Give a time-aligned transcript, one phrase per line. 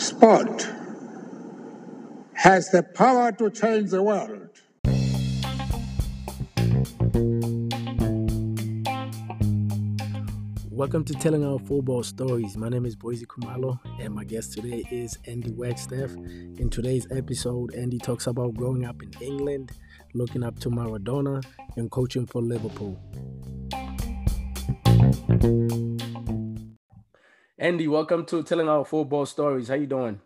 [0.00, 0.66] Sport
[2.32, 4.48] has the power to change the world.
[10.70, 12.56] Welcome to Telling Our Football Stories.
[12.56, 16.12] My name is Boise Kumalo, and my guest today is Andy Wagstaff.
[16.12, 19.72] In today's episode, Andy talks about growing up in England,
[20.14, 21.44] looking up to Maradona,
[21.76, 22.98] and coaching for Liverpool.
[27.60, 29.68] Andy, welcome to Telling Our Football Stories.
[29.68, 30.18] How you doing?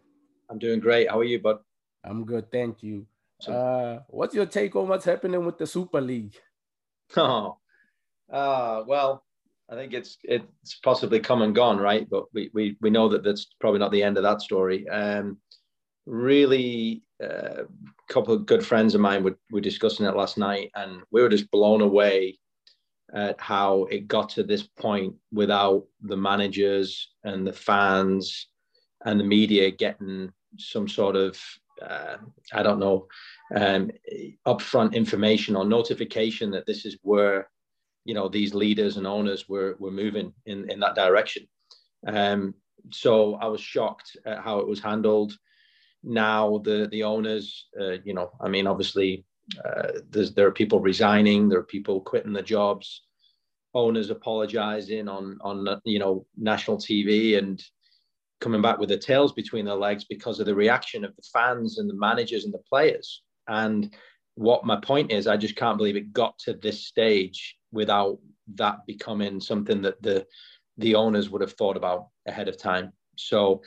[0.49, 1.11] I'm doing great.
[1.11, 1.59] How are you, bud?
[2.05, 3.09] I'm good, thank you.
[3.49, 6.37] Uh, what's your take on what's happening with the Super League?
[7.17, 7.59] Oh,
[8.33, 9.25] uh, well,
[9.69, 12.09] I think it's it's possibly come and gone, right?
[12.09, 14.89] But we we, we know that that's probably not the end of that story.
[14.89, 15.39] Um,
[16.07, 17.65] really, a uh,
[18.09, 21.29] couple of good friends of mine were, were discussing it last night, and we were
[21.29, 22.39] just blown away
[23.15, 28.49] at how it got to this point without the managers and the fans
[29.05, 31.41] and the media getting some sort of
[31.83, 32.17] uh,
[32.53, 33.07] I don't know
[33.55, 33.91] um,
[34.47, 37.49] upfront information or notification that this is where
[38.05, 41.47] you know these leaders and owners were were moving in in that direction.
[42.07, 42.55] Um,
[42.93, 45.37] so I was shocked at how it was handled.
[46.03, 49.25] Now the the owners, uh, you know, I mean, obviously
[49.65, 53.03] Uh, there are people resigning, there are people quitting the jobs,
[53.75, 57.63] owners apologizing on on you know national TV and
[58.41, 61.79] coming back with their tails between their legs because of the reaction of the fans
[61.79, 63.23] and the managers and the players.
[63.49, 63.95] And
[64.35, 68.19] what my point is, I just can't believe it got to this stage without
[68.55, 70.27] that becoming something that the
[70.79, 72.93] the owners would have thought about ahead of time.
[73.17, 73.63] So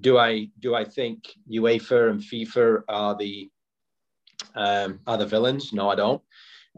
[0.00, 3.50] do I do I think UEFA and FIFA are the
[4.54, 5.72] um, are the villains?
[5.72, 6.22] No, I don't.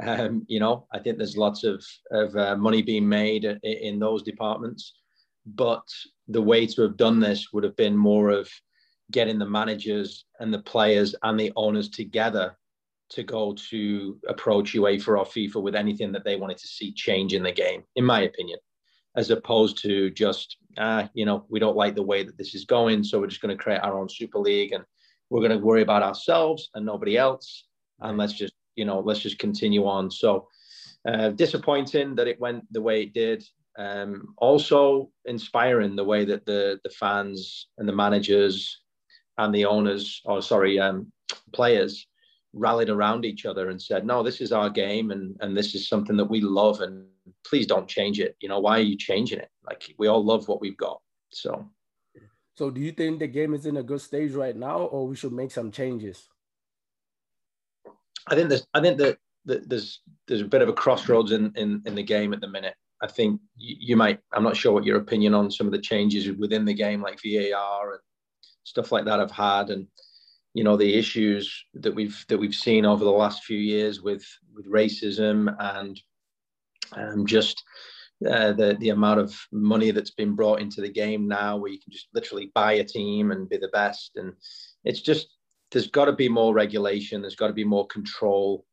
[0.03, 3.99] Um, you know, I think there's lots of of uh, money being made in, in
[3.99, 4.95] those departments,
[5.45, 5.87] but
[6.29, 8.49] the way to have done this would have been more of
[9.11, 12.57] getting the managers and the players and the owners together
[13.11, 17.35] to go to approach UEFA or FIFA with anything that they wanted to see change
[17.35, 18.59] in the game, in my opinion,
[19.17, 22.65] as opposed to just, ah, you know, we don't like the way that this is
[22.65, 24.85] going, so we're just going to create our own Super League and
[25.31, 27.65] we're going to worry about ourselves and nobody else,
[28.01, 30.11] and let's just, you know, let's just continue on.
[30.11, 30.49] So,
[31.09, 33.45] uh, disappointing that it went the way it did.
[33.79, 38.81] Um, also inspiring the way that the the fans and the managers
[39.39, 41.11] and the owners, or sorry, um,
[41.53, 42.07] players
[42.53, 45.89] rallied around each other and said, "No, this is our game, and and this is
[45.89, 47.07] something that we love, and
[47.47, 48.37] please don't change it.
[48.41, 49.51] You know, why are you changing it?
[49.65, 51.71] Like we all love what we've got." So,
[52.61, 55.17] so do you think the game is in a good stage right now, or we
[55.17, 56.29] should make some changes?
[58.27, 59.17] I think there's, I think that,
[59.47, 62.49] that there's there's a bit of a crossroads in in in the game at the
[62.49, 62.75] minute.
[63.01, 64.21] I think you, you might.
[64.35, 67.19] I'm not sure what your opinion on some of the changes within the game, like
[67.25, 68.01] VAR and
[68.65, 69.87] stuff like that, I've had, and
[70.53, 74.27] you know the issues that we've that we've seen over the last few years with
[74.55, 75.99] with racism and
[76.93, 77.65] um, just
[78.29, 81.79] uh, the the amount of money that's been brought into the game now, where you
[81.79, 84.33] can just literally buy a team and be the best, and
[84.85, 85.37] it's just
[85.71, 87.21] there's got to be more regulation.
[87.21, 88.67] There's got to be more control.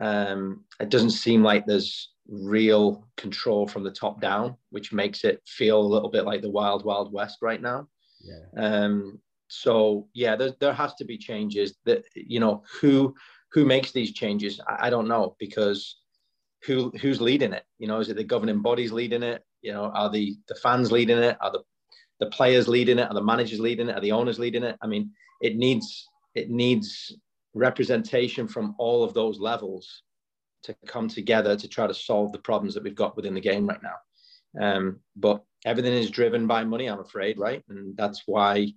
[0.00, 5.42] Um, it doesn't seem like there's real control from the top down, which makes it
[5.46, 7.88] feel a little bit like the wild wild west right now.
[8.22, 8.44] Yeah.
[8.56, 11.76] Um, so yeah, there, there has to be changes.
[11.84, 13.14] That you know who
[13.52, 15.96] who makes these changes, I, I don't know because
[16.64, 17.64] who who's leading it?
[17.78, 19.44] You know, is it the governing bodies leading it?
[19.62, 21.36] You know, are the the fans leading it?
[21.40, 21.62] Are the
[22.20, 23.08] the players leading it?
[23.08, 23.96] Are the managers leading it?
[23.96, 24.76] Are the owners leading it?
[24.82, 25.10] I mean,
[25.40, 27.16] it needs it needs
[27.54, 30.02] representation from all of those levels
[30.64, 33.66] to come together to try to solve the problems that we've got within the game
[33.66, 33.96] right now.
[34.60, 37.62] Um, but everything is driven by money, I'm afraid, right?
[37.68, 38.72] And that's why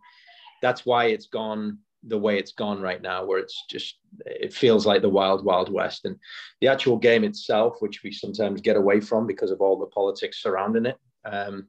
[0.62, 4.86] that's why it's gone the way it's gone right now, where it's just it feels
[4.86, 6.06] like the wild, wild west.
[6.06, 6.18] And
[6.60, 10.42] the actual game itself, which we sometimes get away from because of all the politics
[10.42, 10.98] surrounding it.
[11.26, 11.68] Um,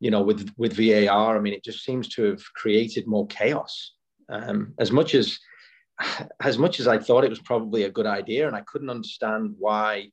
[0.00, 3.92] you know, with with VAR, I mean, it just seems to have created more chaos.
[4.28, 5.38] Um, as much as
[6.42, 9.54] as much as I thought it was probably a good idea, and I couldn't understand
[9.58, 10.10] why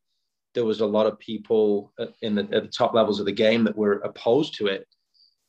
[0.53, 1.91] there was a lot of people
[2.21, 4.87] in the, at the top levels of the game that were opposed to it.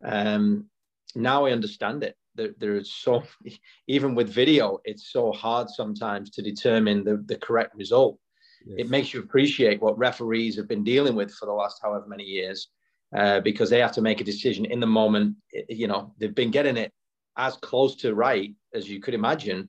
[0.02, 0.66] Um,
[1.14, 3.22] now I understand it there, there's so
[3.88, 8.18] even with video it's so hard sometimes to determine the, the correct result.
[8.66, 8.76] Yes.
[8.78, 12.24] it makes you appreciate what referees have been dealing with for the last however many
[12.24, 12.68] years
[13.14, 15.36] uh, because they have to make a decision in the moment
[15.68, 16.92] you know they've been getting it
[17.36, 19.68] as close to right as you could imagine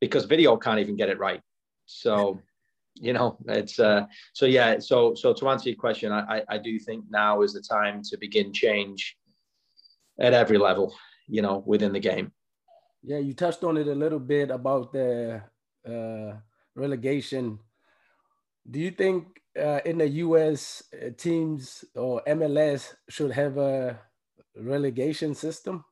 [0.00, 1.40] because video can't even get it right.
[1.86, 2.40] So
[2.96, 6.58] you know it's uh so yeah so so to answer your question I, I i
[6.58, 9.16] do think now is the time to begin change
[10.20, 10.94] at every level
[11.26, 12.32] you know, within the game.
[13.02, 15.42] Yeah, you touched on it a little bit about the
[15.86, 16.32] uh,
[16.74, 17.58] relegation.
[18.70, 20.82] Do you think uh, in the U.S.
[20.92, 23.98] Uh, teams or MLS should have a
[24.56, 25.84] relegation system?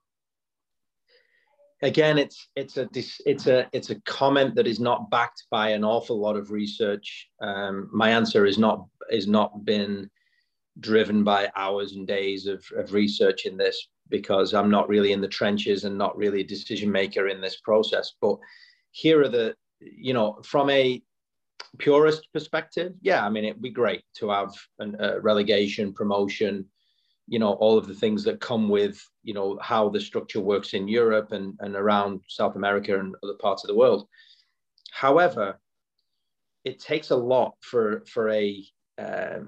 [1.82, 2.88] Again, it's it's a
[3.26, 7.28] it's a it's a comment that is not backed by an awful lot of research.
[7.40, 10.08] Um, my answer is not is not been
[10.80, 15.20] driven by hours and days of, of research in this because I'm not really in
[15.20, 18.12] the trenches and not really a decision maker in this process.
[18.20, 18.36] But
[18.92, 21.02] here are the you know from a
[21.78, 26.66] purist perspective, yeah, I mean, it'd be great to have a relegation, promotion,
[27.26, 30.74] you know, all of the things that come with, you know, how the structure works
[30.74, 34.06] in Europe and, and around South America and other parts of the world.
[34.92, 35.58] However,
[36.64, 38.64] it takes a lot for for a
[38.98, 39.40] uh,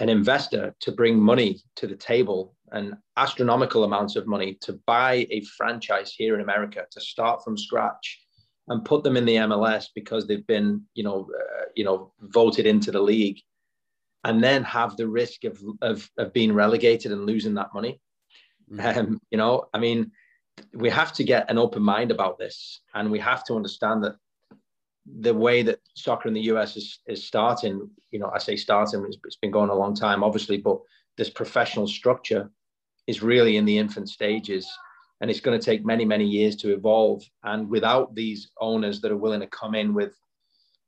[0.00, 5.26] an investor to bring money to the table and astronomical amount of money to buy
[5.30, 8.20] a franchise here in America to start from scratch
[8.68, 12.66] and put them in the MLS because they've been, you know, uh, you know, voted
[12.66, 13.40] into the league,
[14.24, 18.00] and then have the risk of of, of being relegated and losing that money.
[18.70, 18.98] Mm-hmm.
[18.98, 20.12] Um, you know, I mean,
[20.74, 24.16] we have to get an open mind about this, and we have to understand that
[25.20, 29.04] the way that soccer in the US is, is starting, you know, I say starting,
[29.04, 30.78] it's, it's been going a long time, obviously, but
[31.16, 32.50] this professional structure
[33.06, 34.68] is really in the infant stages
[35.22, 37.22] and it's going to take many many years to evolve.
[37.44, 40.14] And without these owners that are willing to come in with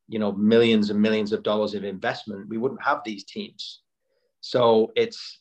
[0.08, 3.80] you know millions and millions of dollars of investment we wouldn't have these teams.
[4.40, 5.40] So it's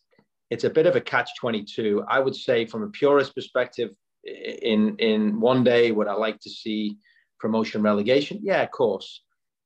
[0.50, 3.90] it's a bit of a catch 22 i would say from a purist perspective
[4.24, 6.98] in in one day would i like to see
[7.40, 8.40] promotion relegation?
[8.44, 9.24] Yeah of course.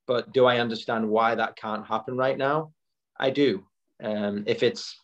[0.07, 2.71] But do i understand why that can't happen right now?
[3.19, 3.65] I do.
[4.01, 4.95] Um, if it's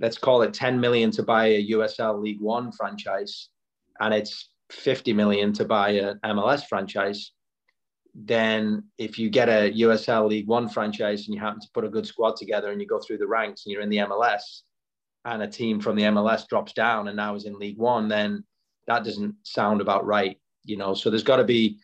[0.00, 3.48] let's call it 10 million to buy a USL League One franchise
[4.00, 7.32] and it's 50 million to buy an MLS franchise,
[8.14, 11.88] then if you get a USL League One franchise and you happen to put a
[11.88, 14.62] good squad together and you go through the ranks and you're in the MLS
[15.24, 18.44] and a team from the MLS drops down and now is in League One, then
[18.86, 20.94] that doesn't sound about right, you know.
[20.94, 21.78] So there's got to be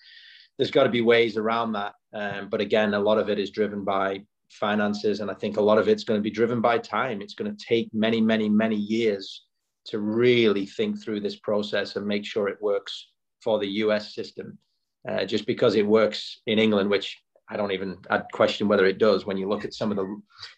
[0.57, 1.95] there's got to be ways around that.
[2.13, 5.21] Um, but again, a lot of it is driven by finances.
[5.21, 7.21] And I think a lot of it's going to be driven by time.
[7.21, 9.45] It's going to take many, many, many years
[9.87, 13.09] to really think through this process and make sure it works
[13.43, 14.59] for the US system.
[15.07, 17.21] Uh, just because it works in England, which
[17.51, 20.05] I don't even I'd question whether it does when you look at some of the,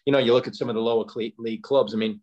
[0.05, 1.05] you know, you look at some of the lower
[1.37, 1.93] league clubs.
[1.93, 2.21] I mean,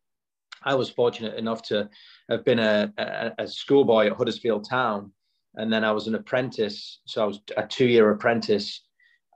[0.63, 1.91] I was fortunate enough to
[2.31, 5.13] have been a, a, a schoolboy at Huddersfield Town,
[5.57, 7.01] and then I was an apprentice.
[7.07, 8.84] So I was a two-year apprentice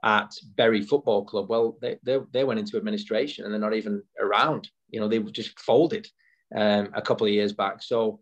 [0.03, 1.49] at Bury Football Club.
[1.49, 4.69] Well, they, they, they went into administration and they're not even around.
[4.89, 6.07] You know, they were just folded
[6.55, 7.83] um, a couple of years back.
[7.83, 8.19] So,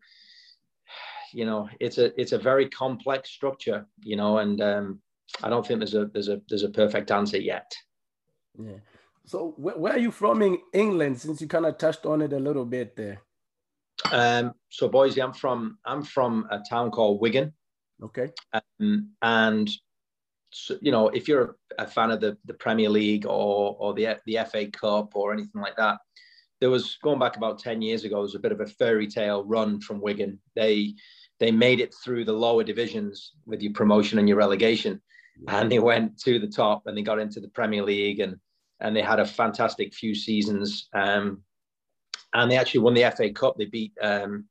[1.33, 3.85] you know, it's a it's a very complex structure.
[4.01, 5.01] You know, and um,
[5.43, 7.71] I don't think there's a there's a there's a perfect answer yet.
[8.57, 8.79] Yeah.
[9.25, 11.19] So where, where are you from in England?
[11.19, 13.21] Since you kind of touched on it a little bit there.
[14.11, 17.53] Um, so Boise, I'm from I'm from a town called Wigan.
[18.01, 18.31] Okay.
[18.53, 19.69] Um, and
[20.81, 24.39] you know, if you're a fan of the, the Premier League or or the the
[24.49, 25.99] FA Cup or anything like that,
[26.59, 29.07] there was going back about 10 years ago, there was a bit of a fairy
[29.07, 30.39] tale run from Wigan.
[30.55, 30.95] They
[31.39, 35.01] they made it through the lower divisions with your promotion and your relegation.
[35.47, 38.37] And they went to the top and they got into the Premier League and
[38.79, 40.87] and they had a fantastic few seasons.
[40.93, 41.43] Um,
[42.33, 43.55] and they actually won the FA Cup.
[43.57, 44.45] They beat um,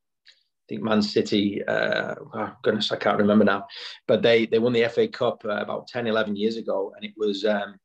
[0.69, 3.67] think Man City, uh, oh goodness, I can't remember now,
[4.07, 7.13] but they they won the FA Cup uh, about 10, 11 years ago, and it
[7.17, 7.79] was um,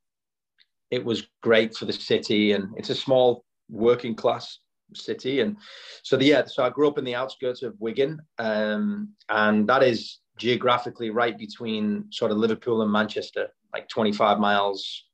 [0.90, 4.58] it was great for the city, and it's a small working class
[4.94, 5.56] city, and
[6.02, 9.82] so the, yeah, so I grew up in the outskirts of Wigan, um, and that
[9.82, 15.04] is geographically right between sort of Liverpool and Manchester, like 25 miles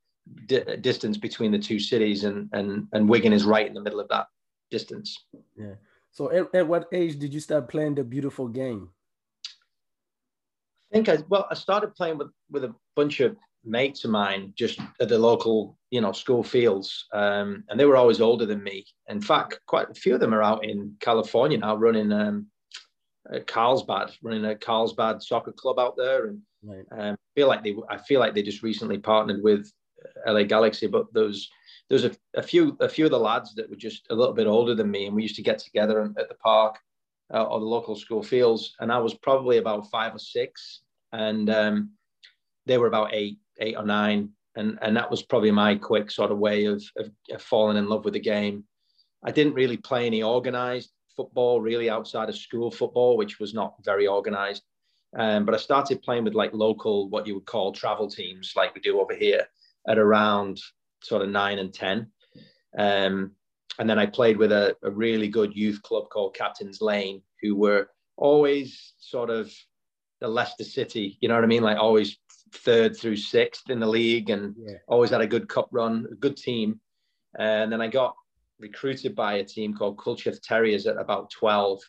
[0.47, 4.01] di- distance between the two cities, and and and Wigan is right in the middle
[4.01, 4.27] of that
[4.71, 5.17] distance.
[5.57, 5.75] Yeah.
[6.11, 8.91] So at, at what age did you start playing the beautiful game?
[10.91, 14.53] I think I well, I started playing with with a bunch of mates of mine
[14.57, 18.63] just at the local, you know, school fields, um, and they were always older than
[18.63, 18.87] me.
[19.09, 22.47] In fact, quite a few of them are out in California now, running um,
[23.47, 26.85] Carlsbad, running a Carlsbad soccer club out there, and right.
[26.93, 29.71] um, feel like they, I feel like they just recently partnered with
[30.27, 31.49] LA Galaxy, but those
[31.89, 34.47] there's a, a few a few of the lads that were just a little bit
[34.47, 36.79] older than me, and we used to get together at the park
[37.33, 38.75] uh, or the local school fields.
[38.81, 41.91] And I was probably about five or six, and um,
[42.67, 46.31] they were about eight, eight or nine, and and that was probably my quick sort
[46.31, 48.65] of way of, of, of falling in love with the game.
[49.25, 53.75] I didn't really play any organized football really outside of school football, which was not
[53.85, 54.63] very organized.
[55.17, 58.75] Um, but I started playing with like local, what you would call travel teams, like
[58.75, 59.47] we do over here,
[59.89, 60.61] at around
[61.03, 62.09] sort of nine and ten.
[62.77, 63.33] Um,
[63.79, 67.55] and then I played with a, a really good youth club called Captain's Lane, who
[67.55, 69.53] were always sort of
[70.21, 71.63] the Leicester City, you know what I mean?
[71.63, 72.19] Like always
[72.53, 74.79] third through sixth in the league and yeah.
[74.89, 76.81] always had a good cup run, a good team.
[77.39, 78.15] And then I got
[78.59, 81.81] recruited by a team called Culcheth Terriers at about 12.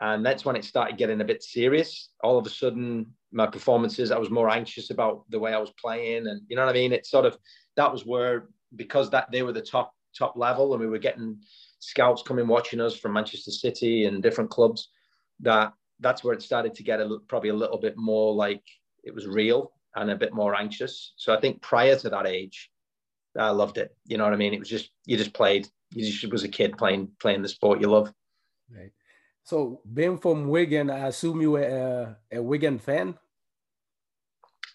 [0.00, 2.10] And that's when it started getting a bit serious.
[2.22, 5.72] All of a sudden, my performances, I was more anxious about the way I was
[5.72, 6.26] playing.
[6.26, 6.92] And you know what I mean?
[6.92, 7.36] It's sort of
[7.76, 11.38] that was where because that they were the top top level and we were getting
[11.78, 14.88] scouts coming watching us from Manchester City and different clubs
[15.40, 18.62] that that's where it started to get a, probably a little bit more like
[19.04, 21.12] it was real and a bit more anxious.
[21.16, 22.70] So I think prior to that age,
[23.38, 23.94] I loved it.
[24.06, 24.54] You know what I mean?
[24.54, 25.68] It was just you just played.
[25.92, 28.12] You just was a kid playing playing the sport you love.
[28.70, 28.92] Right.
[29.44, 33.18] So being from Wigan, I assume you were a, a Wigan fan.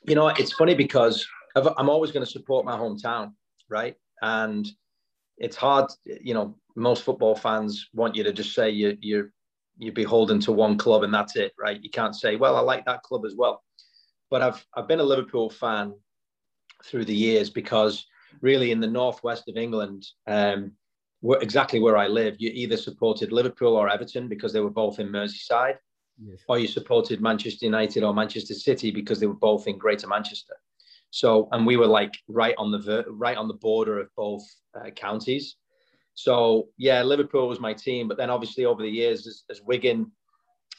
[0.04, 3.34] You know, it's funny because I'm always going to support my hometown,
[3.70, 3.96] right?
[4.22, 4.68] And
[5.38, 5.92] it's hard.
[6.06, 9.32] You know, most football fans want you to just say you, you're
[9.80, 11.80] you're beholden to one club and that's it, right?
[11.82, 13.64] You can't say, well, I like that club as well.
[14.30, 15.94] But I've I've been a Liverpool fan
[16.84, 18.06] through the years because
[18.42, 20.74] really in the northwest of England, um,
[21.24, 25.10] exactly where I live, you either supported Liverpool or Everton because they were both in
[25.10, 25.78] Merseyside,
[26.24, 26.40] yes.
[26.48, 30.56] or you supported Manchester United or Manchester City because they were both in Greater Manchester.
[31.10, 34.44] So, and we were like right on the right on the border of both
[34.76, 35.56] uh, counties.
[36.14, 40.12] So, yeah, Liverpool was my team, but then obviously over the years, as, as Wigan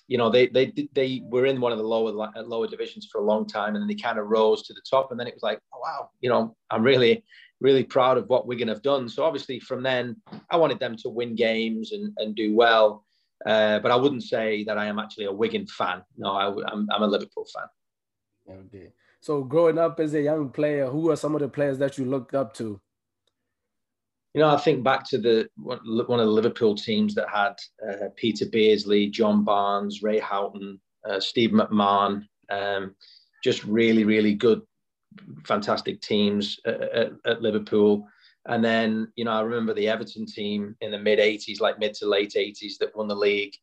[0.08, 3.24] you know, they they they were in one of the lower lower divisions for a
[3.24, 5.42] long time, and then they kind of rose to the top, and then it was
[5.42, 7.22] like, oh, wow, you know, I'm really
[7.60, 9.08] really proud of what Wigan have done.
[9.08, 10.16] So obviously, from then,
[10.50, 13.04] I wanted them to win games and and do well,
[13.46, 16.02] uh, but I wouldn't say that I am actually a Wigan fan.
[16.16, 18.56] No, I, I'm I'm a Liverpool fan.
[18.66, 18.92] Okay.
[19.20, 22.04] So growing up as a young player, who are some of the players that you
[22.04, 22.80] looked up to?
[24.34, 28.08] you know, I think back to the one of the Liverpool teams that had uh,
[28.14, 32.94] Peter Beardsley, John Barnes, Ray Houghton, uh, Steve McMahon, um,
[33.42, 34.62] just really, really good,
[35.44, 38.06] fantastic teams at, at, at, Liverpool.
[38.46, 41.94] And then, you know, I remember the Everton team in the mid 80s, like mid
[41.94, 43.54] to late 80s, that won the league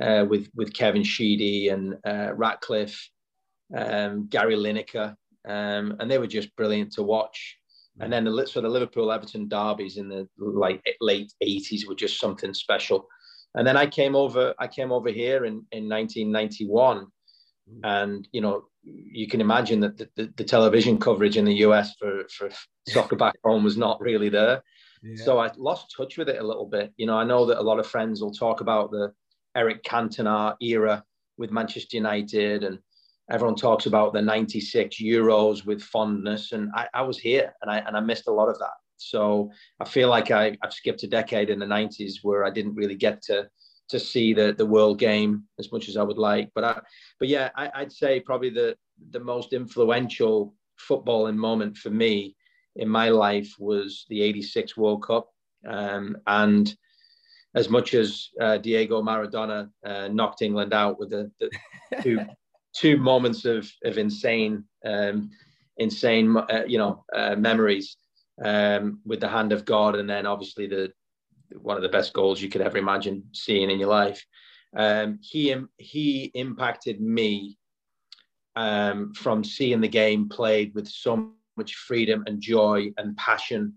[0.00, 3.10] uh, with, with Kevin Sheedy and uh, Ratcliffe,
[3.76, 5.14] um, Gary Lineker.
[5.48, 7.56] Um, and they were just brilliant to watch.
[8.00, 12.18] And then the so the Liverpool Everton derbies in the like late 80s were just
[12.18, 13.06] something special.
[13.54, 17.06] And then I came over, I came over here in, in 1991.
[17.84, 21.94] And you know, you can imagine that the, the, the television coverage in the US
[21.98, 22.50] for, for
[22.88, 24.62] soccer back home was not really there.
[25.02, 25.24] Yeah.
[25.24, 26.92] So I lost touch with it a little bit.
[26.96, 29.12] You know, I know that a lot of friends will talk about the
[29.54, 31.04] Eric Cantona era
[31.38, 32.78] with Manchester United and
[33.30, 37.78] everyone talks about the 96 euros with fondness and I, I, was here and I,
[37.78, 39.50] and I missed a lot of that so
[39.80, 42.96] i feel like I, i've skipped a decade in the 90s where i didn't really
[42.96, 43.48] get to
[43.90, 46.50] to see the the world game as much as i would like.
[46.54, 46.80] But i
[47.18, 48.76] but yeah I, i'd say probably the
[49.10, 50.54] the most influential
[50.88, 52.36] footballing moment for me
[52.76, 55.28] in my life was the 86 world cup.
[55.66, 56.74] Um, and
[57.54, 61.50] as much as uh, Diego Maradona uh, knocked England out with the, the
[62.02, 62.20] two
[62.72, 65.30] two moments of of insane, um,
[65.76, 67.96] insane, uh, you know, uh, memories
[68.44, 70.92] um, with the hand of God, and then obviously the
[71.58, 74.24] one of the best goals you could ever imagine seeing in your life.
[74.76, 77.58] Um, he he impacted me
[78.56, 83.74] um, from seeing the game played with so much freedom and joy and passion.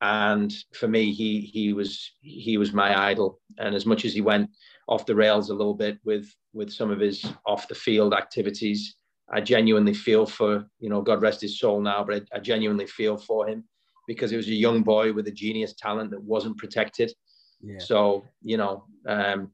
[0.00, 3.40] And for me, he he was he was my idol.
[3.58, 4.50] And as much as he went
[4.88, 8.96] off the rails a little bit with with some of his off the field activities.
[9.34, 12.86] I genuinely feel for you know God rest his soul now, but I, I genuinely
[12.86, 13.64] feel for him
[14.06, 17.12] because he was a young boy with a genius talent that wasn't protected.
[17.60, 17.78] Yeah.
[17.78, 19.52] So you know, um,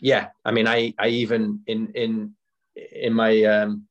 [0.00, 0.28] yeah.
[0.44, 2.34] I mean, I I even in in
[2.92, 3.86] in my um,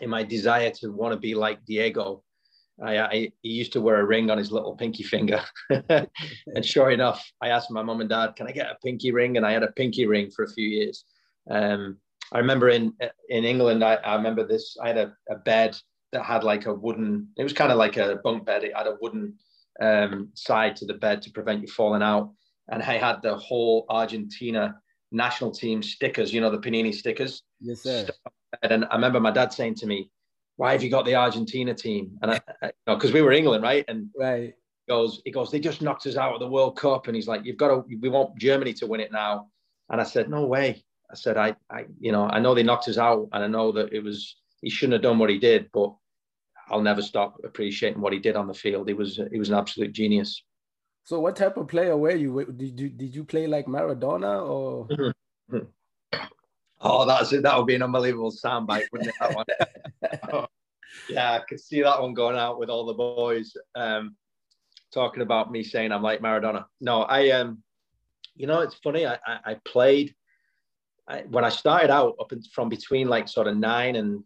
[0.00, 2.22] in my desire to want to be like Diego,
[2.82, 5.42] I, I, he used to wear a ring on his little pinky finger.
[5.70, 9.36] and sure enough, I asked my mom and dad, "Can I get a pinky ring?"
[9.36, 11.04] And I had a pinky ring for a few years.
[11.50, 11.98] Um,
[12.32, 12.92] I remember in
[13.28, 14.76] in England, I, I remember this.
[14.82, 15.76] I had a, a, bed
[16.12, 17.28] that had like a wooden.
[17.36, 18.64] It was kind of like a bunk bed.
[18.64, 19.34] It had a wooden
[19.80, 22.32] um, side to the bed to prevent you falling out.
[22.68, 24.76] And I had the whole Argentina
[25.12, 26.32] national team stickers.
[26.32, 27.42] You know the Panini stickers.
[27.60, 28.08] Yes, sir.
[28.62, 30.10] And I remember my dad saying to me,
[30.56, 32.18] why have you got the Argentina team?
[32.22, 32.40] And I,
[32.86, 33.84] because you know, we were England, right?
[33.88, 34.52] And right.
[34.88, 37.44] goes, he goes, they just knocked us out of the World Cup, and he's like,
[37.44, 39.48] you've got to, we want Germany to win it now.
[39.88, 40.84] And I said, no way.
[41.10, 43.72] I said, I, I, you know, I know they knocked us out, and I know
[43.72, 45.94] that it was he shouldn't have done what he did, but
[46.70, 48.88] I'll never stop appreciating what he did on the field.
[48.88, 50.42] He was he was an absolute genius.
[51.04, 52.44] So, what type of player were you?
[52.56, 54.86] Did you did you play like Maradona or?
[56.80, 57.42] oh, that's it.
[57.42, 59.14] That would be an unbelievable soundbite, wouldn't it?
[59.20, 60.46] That one.
[61.10, 64.14] yeah, I could see that one going out with all the boys um,
[64.92, 66.66] talking about me saying I'm like Maradona.
[66.80, 67.62] No, I um,
[68.36, 69.06] you know, it's funny.
[69.06, 70.14] I I, I played
[71.08, 74.22] I, when I started out up in, from between like sort of nine and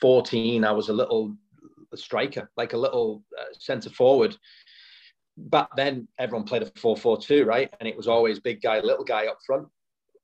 [0.00, 0.64] fourteen.
[0.64, 1.36] I was a little
[1.96, 4.36] striker, like a little uh, centre forward.
[5.36, 7.72] Back then, everyone played a 4 4 2, right?
[7.80, 9.68] And it was always big guy, little guy up front.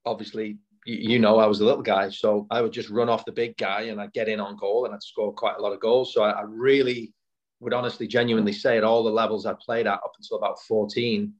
[0.04, 2.11] Obviously, you, know, I was a little guy.
[2.11, 4.85] So I would just run off the big guy and I'd get in on goal
[4.85, 6.12] and I'd score quite a lot of goals.
[6.12, 7.12] So I, I really
[7.61, 11.33] would honestly, genuinely say at all the levels I played at up until about 14,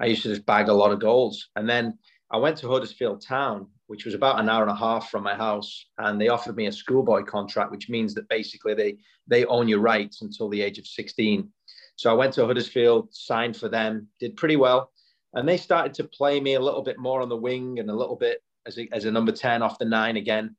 [0.00, 1.48] I used to just bag a lot of goals.
[1.56, 1.98] And then
[2.30, 5.34] I went to Huddersfield Town, which was about an hour and a half from my
[5.34, 9.68] house, and they offered me a schoolboy contract, which means that basically they they own
[9.68, 11.48] your rights until the age of 16.
[11.96, 14.90] So I went to Huddersfield, signed for them, did pretty well,
[15.34, 17.94] and they started to play me a little bit more on the wing and a
[17.94, 20.56] little bit as a, as a number 10 off the nine again.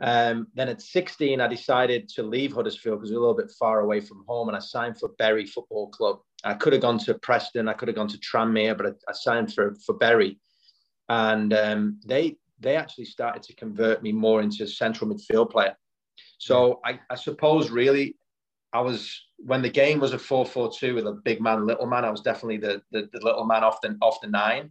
[0.00, 3.80] Um, then at 16, I decided to leave Huddersfield because was a little bit far
[3.80, 6.20] away from home, and I signed for Bury Football Club.
[6.44, 9.12] I could have gone to Preston, I could have gone to Tranmere, but I, I
[9.12, 10.38] signed for for Bury,
[11.08, 15.76] and um, they they actually started to convert me more into a central midfield player.
[16.38, 18.16] So I, I suppose really
[18.72, 22.10] I was when the game was a 4-4-2 with a big man, little man, I
[22.10, 24.70] was definitely the the, the little man off the off the 9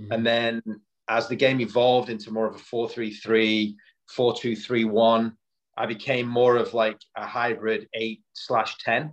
[0.00, 0.12] mm-hmm.
[0.12, 0.62] And then
[1.08, 3.74] as the game evolved into more of a 4-3-3,
[4.16, 5.32] 4-2-3-1,
[5.76, 9.12] I became more of like a hybrid eight slash 10.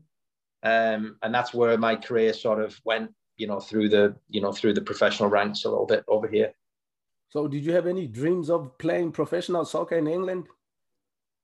[0.64, 4.52] Um, and that's where my career sort of went, you know, through the, you know,
[4.52, 6.54] through the professional ranks a little bit over here.
[7.36, 10.46] So, did you have any dreams of playing professional soccer in England?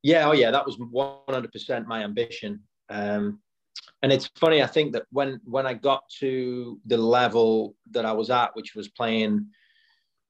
[0.04, 2.62] Yeah, oh yeah, that was one hundred percent my ambition.
[2.88, 3.42] Um,
[4.02, 8.14] and it's funny, I think that when when I got to the level that I
[8.14, 9.48] was at, which was playing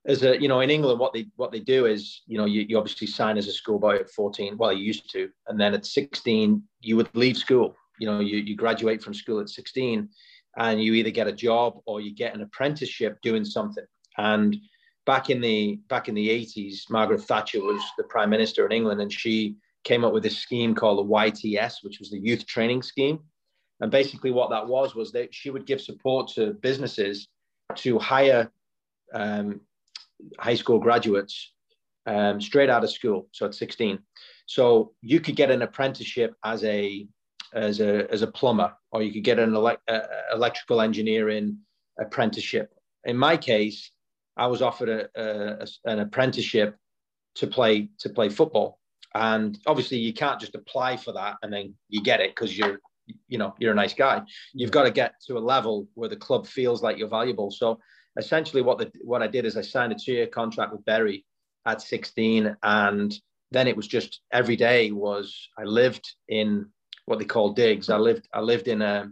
[0.07, 2.61] as a you know in England, what they what they do is you know you,
[2.67, 4.57] you obviously sign as a schoolboy at fourteen.
[4.57, 7.75] Well, you used to, and then at sixteen you would leave school.
[7.99, 10.09] You know, you you graduate from school at sixteen,
[10.57, 13.85] and you either get a job or you get an apprenticeship doing something.
[14.17, 14.57] And
[15.05, 19.01] back in the back in the 80s, Margaret Thatcher was the prime minister in England,
[19.01, 22.81] and she came up with this scheme called the YTS, which was the youth training
[22.81, 23.19] scheme.
[23.79, 27.27] And basically, what that was was that she would give support to businesses
[27.75, 28.51] to hire
[29.13, 29.61] um,
[30.39, 31.53] high school graduates
[32.05, 33.99] um, straight out of school, so at 16.
[34.45, 37.07] So you could get an apprenticeship as a
[37.53, 39.75] as a as a plumber, or you could get an uh,
[40.33, 41.57] electrical engineering
[41.99, 42.73] apprenticeship.
[43.05, 43.91] In my case,
[44.37, 46.77] I was offered a, a, an apprenticeship
[47.35, 48.79] to play to play football,
[49.13, 52.79] and obviously you can't just apply for that and then you get it because you're
[53.27, 54.21] you know you're a nice guy.
[54.53, 57.51] You've got to get to a level where the club feels like you're valuable.
[57.51, 57.79] So
[58.17, 61.25] essentially, what the what I did is I signed a two year contract with Bury
[61.65, 63.13] at 16, and
[63.51, 66.67] then it was just every day was I lived in
[67.05, 67.89] what they call digs.
[67.89, 69.09] I lived I lived in a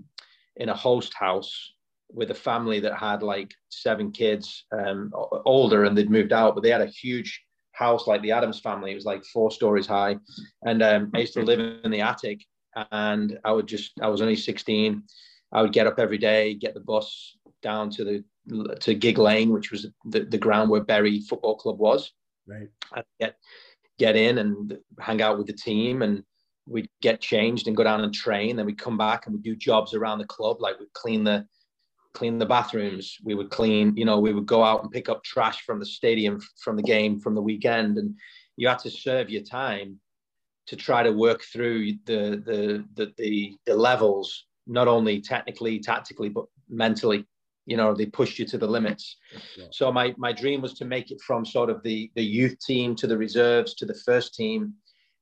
[0.55, 1.73] in a host house
[2.11, 5.11] with a family that had like seven kids, um,
[5.45, 8.91] older, and they'd moved out, but they had a huge house like the Addams family.
[8.91, 10.17] It was like four stories high,
[10.63, 12.43] and um, I used to live in the attic.
[12.91, 15.03] And I would just, I was only 16.
[15.51, 18.23] I would get up every day, get the bus down to the
[18.79, 22.11] to Gigg Lane, which was the, the ground where Bury Football Club was.
[22.47, 22.69] Right.
[22.93, 23.35] I'd get
[23.97, 26.23] get in and hang out with the team, and
[26.67, 28.55] we'd get changed and go down and train.
[28.55, 31.45] Then we'd come back and we'd do jobs around the club, like we'd clean the
[32.13, 33.17] clean the bathrooms.
[33.23, 35.85] We would clean, you know, we would go out and pick up trash from the
[35.85, 38.15] stadium from the game from the weekend, and
[38.55, 39.99] you had to serve your time
[40.67, 46.29] to try to work through the the the the, the levels, not only technically, tactically,
[46.29, 47.25] but mentally.
[47.65, 49.17] You know, they pushed you to the limits.
[49.55, 49.65] Yeah.
[49.71, 52.95] So my my dream was to make it from sort of the the youth team
[52.95, 54.73] to the reserves to the first team,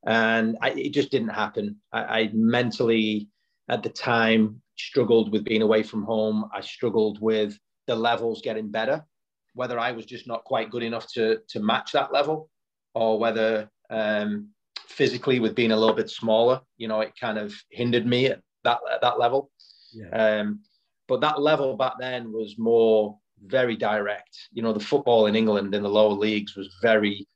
[0.05, 1.77] and I, it just didn't happen.
[1.91, 3.27] I, I mentally
[3.69, 6.49] at the time struggled with being away from home.
[6.53, 9.05] I struggled with the levels getting better,
[9.53, 12.49] whether I was just not quite good enough to to match that level,
[12.93, 14.49] or whether um,
[14.79, 18.41] physically with being a little bit smaller, you know, it kind of hindered me at
[18.63, 19.51] that at that level.
[19.93, 20.09] Yeah.
[20.09, 20.61] Um,
[21.07, 24.37] but that level back then was more very direct.
[24.51, 27.27] You know, the football in England in the lower leagues was very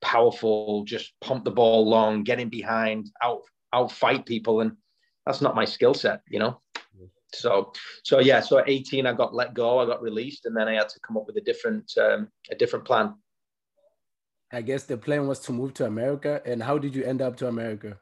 [0.00, 0.84] powerful.
[0.84, 4.72] Just pump the ball long, get in behind, out out fight people, and
[5.30, 6.22] that's not my skill set.
[6.28, 6.60] You know.
[7.32, 10.66] So, so yeah, so at 18, I got let go, I got released, and then
[10.66, 13.14] I had to come up with a different, um, a different plan.
[14.52, 16.42] I guess the plan was to move to America.
[16.44, 17.98] And how did you end up to America?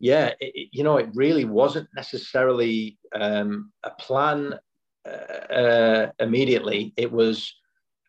[0.00, 4.54] Yeah, it, you know, it really wasn't necessarily um, a plan
[5.06, 6.92] uh, uh, immediately.
[6.96, 7.54] It was,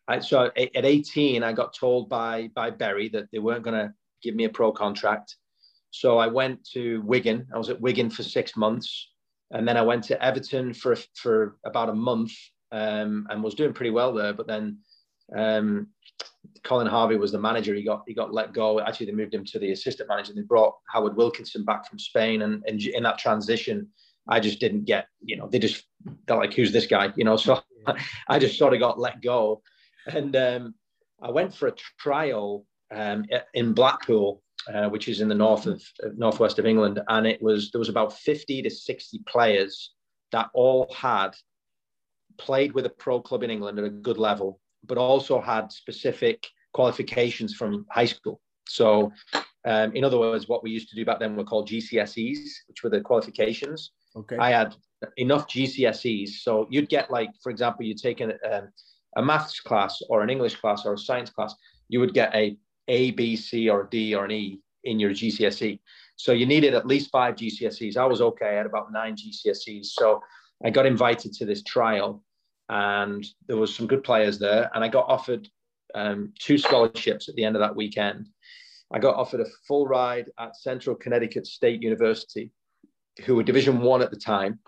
[0.06, 3.94] I, so at 18, I got told by by Bury that they weren't going to
[4.22, 5.36] give me a pro contract.
[5.90, 7.46] So I went to Wigan.
[7.54, 9.10] I was at Wigan for six months,
[9.50, 12.32] and then I went to Everton for for about a month
[12.72, 14.32] um, and was doing pretty well there.
[14.32, 14.78] But then
[15.36, 15.88] um,
[16.64, 17.74] Colin Harvey was the manager.
[17.74, 18.80] He got he got let go.
[18.80, 20.32] Actually, they moved him to the assistant manager.
[20.34, 23.88] They brought Howard Wilkinson back from Spain, and, and in that transition,
[24.28, 25.06] I just didn't get.
[25.22, 25.84] You know, they just
[26.26, 27.60] they're like, "Who's this guy?" You know, so
[28.28, 29.62] I just sort of got let go,
[30.06, 30.74] and um,
[31.22, 33.24] I went for a trial um,
[33.54, 34.42] in Blackpool,
[34.72, 35.82] uh, which is in the north of
[36.16, 39.92] northwest of England, and it was there was about fifty to sixty players
[40.32, 41.30] that all had
[42.38, 46.46] played with a pro club in England at a good level but also had specific
[46.72, 48.40] qualifications from high school.
[48.68, 49.12] So,
[49.64, 52.82] um, in other words, what we used to do back then were called GCSEs, which
[52.82, 53.92] were the qualifications.
[54.16, 54.36] Okay.
[54.38, 54.74] I had
[55.16, 56.28] enough GCSEs.
[56.42, 58.68] So you'd get like, for example, you'd take an, um,
[59.16, 61.54] a maths class or an English class or a science class,
[61.88, 62.56] you would get a
[62.88, 65.78] A, B, C, or D or an E in your GCSE.
[66.16, 67.96] So you needed at least five GCSEs.
[67.96, 68.48] I was okay.
[68.48, 69.86] I had about nine GCSEs.
[69.86, 70.20] So
[70.64, 72.22] I got invited to this trial
[72.68, 74.70] and there was some good players there.
[74.74, 75.48] And I got offered
[75.94, 78.28] um, two scholarships at the end of that weekend.
[78.92, 82.52] I got offered a full ride at Central Connecticut State University,
[83.24, 84.58] who were Division One at the time,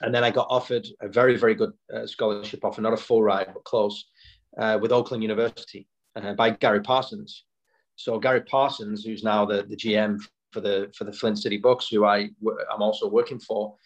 [0.00, 3.22] and then I got offered a very, very good uh, scholarship offer, not a full
[3.22, 4.04] ride, but close,
[4.58, 7.44] uh, with Oakland University uh, by Gary Parsons.
[7.96, 10.20] So Gary Parsons, who's now the, the GM
[10.50, 12.30] for the for the Flint City Bucks, who I
[12.72, 13.76] I'm also working for,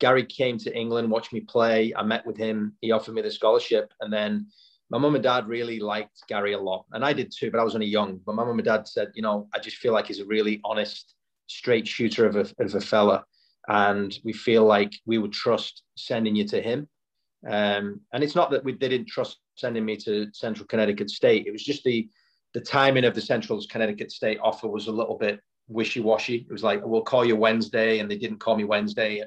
[0.00, 1.92] Gary came to England, watched me play.
[1.96, 2.76] I met with him.
[2.80, 3.92] He offered me the scholarship.
[4.00, 4.46] And then
[4.90, 6.84] my mum and dad really liked Gary a lot.
[6.92, 8.20] And I did too, but I was only young.
[8.24, 10.60] But my mum and dad said, you know, I just feel like he's a really
[10.64, 11.14] honest,
[11.46, 13.24] straight shooter of a, of a fella.
[13.68, 16.88] And we feel like we would trust sending you to him.
[17.48, 21.46] Um, and it's not that we they didn't trust sending me to Central Connecticut State.
[21.46, 22.08] It was just the
[22.52, 26.46] the timing of the Central Connecticut State offer was a little bit wishy-washy.
[26.48, 29.24] It was like, we'll call you Wednesday, and they didn't call me Wednesday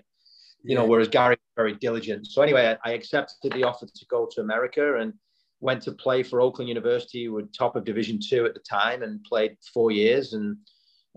[0.63, 2.27] you know, whereas Gary very diligent.
[2.27, 5.13] So anyway, I, I accepted the offer to go to America and
[5.59, 9.01] went to play for Oakland University, who were top of Division Two at the time,
[9.01, 10.57] and played four years, and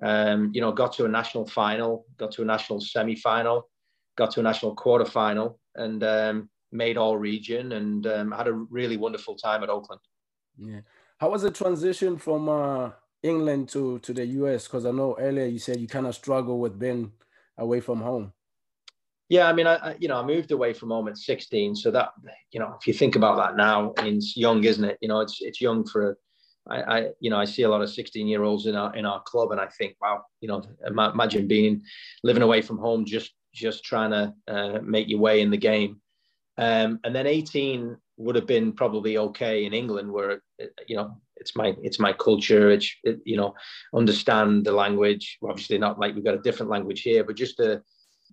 [0.02, 3.68] um, you know, got to a national final, got to a national semi-final,
[4.16, 8.96] got to a national quarter-final, and um, made all region, and um, had a really
[8.96, 10.00] wonderful time at Oakland.
[10.58, 10.80] Yeah,
[11.18, 12.90] how was the transition from uh,
[13.22, 14.66] England to to the US?
[14.66, 17.12] Because I know earlier you said you kind of struggle with being
[17.58, 18.32] away from home.
[19.30, 22.10] Yeah, I mean, I, you know, I moved away from home at 16, so that
[22.50, 24.98] you know, if you think about that now, I mean, it's young, isn't it?
[25.00, 26.18] You know, it's it's young for.
[26.68, 29.06] I, I you know, I see a lot of 16 year olds in our in
[29.06, 31.82] our club, and I think, wow, you know, imagine being
[32.24, 36.00] living away from home, just just trying to uh, make your way in the game.
[36.60, 40.42] Um, and then 18 would have been probably okay in England, where
[40.86, 42.70] you know it's my it's my culture.
[42.70, 43.54] It's it, you know
[43.94, 45.38] understand the language.
[45.42, 47.82] Obviously, not like we've got a different language here, but just the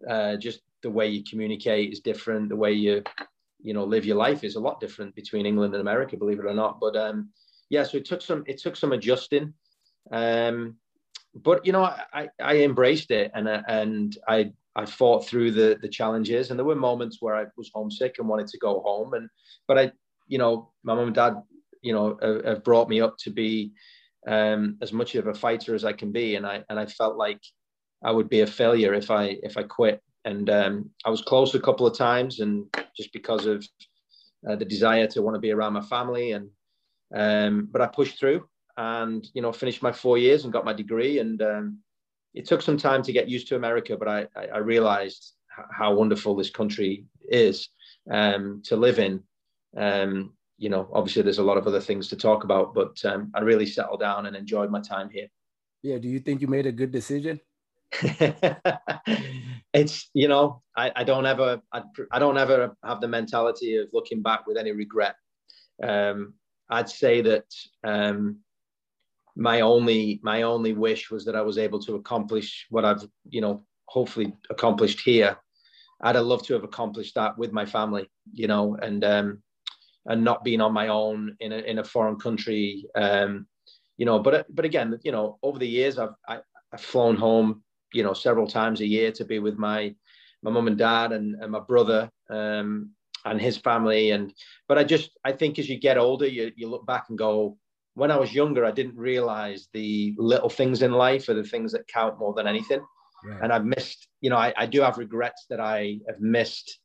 [0.09, 2.49] uh, just the way you communicate is different.
[2.49, 3.01] The way you,
[3.61, 6.45] you know, live your life is a lot different between England and America, believe it
[6.45, 6.79] or not.
[6.81, 7.29] But um,
[7.69, 9.53] yeah, so it took some it took some adjusting.
[10.11, 10.75] Um,
[11.33, 15.89] but you know, I, I embraced it and and I I fought through the the
[15.89, 16.49] challenges.
[16.49, 19.13] And there were moments where I was homesick and wanted to go home.
[19.13, 19.29] And
[19.67, 19.91] but I,
[20.27, 21.35] you know, my mom and dad,
[21.81, 23.73] you know, have, have brought me up to be
[24.27, 26.35] um, as much of a fighter as I can be.
[26.35, 27.41] And I and I felt like
[28.03, 31.55] I would be a failure if I if I quit and um, I was close
[31.55, 33.65] a couple of times, and just because of
[34.47, 36.49] uh, the desire to want to be around my family, and
[37.15, 40.73] um, but I pushed through, and you know finished my four years and got my
[40.73, 41.79] degree, and um,
[42.33, 45.33] it took some time to get used to America, but I, I, I realized
[45.71, 47.69] how wonderful this country is
[48.11, 49.23] um, to live in.
[49.75, 53.31] Um, you know, obviously there's a lot of other things to talk about, but um,
[53.33, 55.27] I really settled down and enjoyed my time here.
[55.83, 55.97] Yeah.
[55.99, 57.39] Do you think you made a good decision?
[59.73, 63.87] it's you know I, I don't ever I, I don't ever have the mentality of
[63.93, 65.15] looking back with any regret.
[65.81, 66.33] Um,
[66.69, 67.45] I'd say that
[67.85, 68.39] um,
[69.37, 73.41] my only my only wish was that I was able to accomplish what I've you
[73.41, 75.37] know hopefully accomplished here.
[76.01, 79.43] I'd have loved to have accomplished that with my family, you know, and um,
[80.05, 83.47] and not being on my own in a in a foreign country, um,
[83.97, 84.19] you know.
[84.19, 87.63] But but again, you know, over the years I've I, have i have flown home
[87.93, 89.95] you know several times a year to be with my
[90.43, 92.91] my mum and dad and, and my brother um,
[93.25, 94.11] and his family.
[94.11, 94.33] And
[94.67, 97.57] but I just I think as you get older, you you look back and go,
[97.97, 101.71] when I was younger, I didn't realize the little things in life are the things
[101.71, 102.81] that count more than anything.
[103.25, 103.39] Right.
[103.41, 106.79] And I've missed, you know, I, I do have regrets that I have missed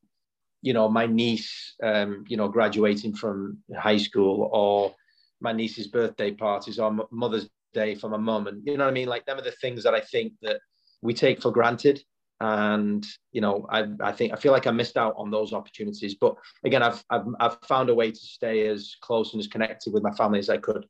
[0.62, 4.94] you know, my niece, um, you know, graduating from high school or
[5.40, 8.46] my niece's birthday parties or Mother's Day for my mum.
[8.46, 9.08] And you know what I mean?
[9.08, 10.60] Like them are the things that I think that
[11.02, 12.00] we take for granted.
[12.42, 16.16] And, you know, I, I think, I feel like I missed out on those opportunities.
[16.16, 19.92] But again, I've, I've, I've found a way to stay as close and as connected
[19.92, 20.84] with my family as I could.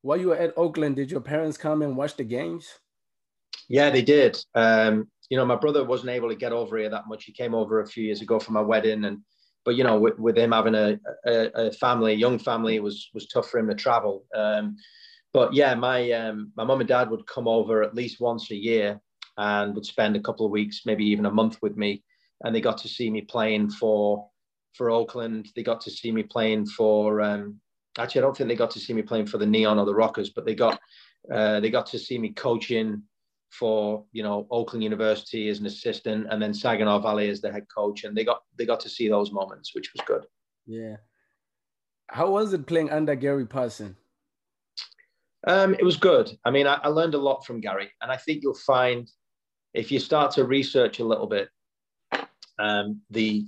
[0.00, 2.66] While you were at Oakland, did your parents come and watch the games?
[3.68, 4.42] Yeah, they did.
[4.54, 7.24] Um, you know, my brother wasn't able to get over here that much.
[7.24, 9.18] He came over a few years ago for my wedding, and
[9.66, 12.82] but you know, with, with him having a, a, a, family, a young family, it
[12.82, 14.24] was was tough for him to travel.
[14.34, 14.76] Um,
[15.34, 18.56] but yeah, my um, my mum and dad would come over at least once a
[18.56, 19.00] year
[19.36, 22.02] and would spend a couple of weeks, maybe even a month with me,
[22.42, 24.28] and they got to see me playing for
[24.74, 25.48] for Oakland.
[25.54, 27.20] They got to see me playing for.
[27.20, 27.60] Um,
[27.98, 29.94] actually, I don't think they got to see me playing for the Neon or the
[29.94, 30.80] Rockers, but they got
[31.32, 33.02] uh, they got to see me coaching
[33.50, 37.66] for you know Oakland University as an assistant, and then Saginaw Valley as the head
[37.74, 40.24] coach, and they got they got to see those moments, which was good.
[40.66, 40.96] Yeah.
[42.08, 43.96] How was it playing under Gary Parson?
[45.46, 46.30] Um, it was good.
[46.44, 49.10] I mean, I, I learned a lot from Gary, and I think you'll find
[49.74, 51.48] if you start to research a little bit,
[52.58, 53.44] um, the,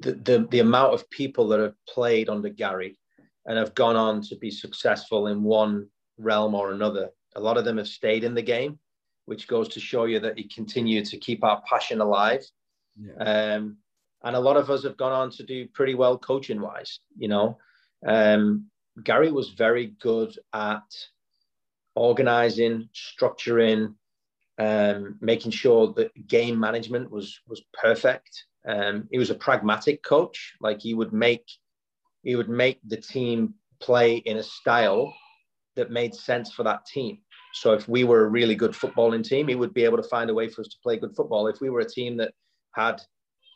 [0.00, 2.98] the the the amount of people that have played under Gary
[3.46, 7.10] and have gone on to be successful in one realm or another.
[7.36, 8.78] A lot of them have stayed in the game
[9.28, 12.42] which goes to show you that he continued to keep our passion alive.
[12.98, 13.56] Yeah.
[13.56, 13.76] Um,
[14.24, 17.00] and a lot of us have gone on to do pretty well coaching wise.
[17.16, 17.58] You know,
[18.06, 18.70] um,
[19.04, 20.88] Gary was very good at
[21.94, 23.94] organizing, structuring,
[24.58, 28.44] um, making sure that game management was was perfect.
[28.66, 30.54] Um, he was a pragmatic coach.
[30.60, 31.46] Like he would make
[32.22, 35.14] he would make the team play in a style
[35.76, 37.18] that made sense for that team.
[37.54, 40.28] So if we were a really good footballing team, he would be able to find
[40.28, 41.46] a way for us to play good football.
[41.46, 42.34] If we were a team that
[42.74, 43.00] had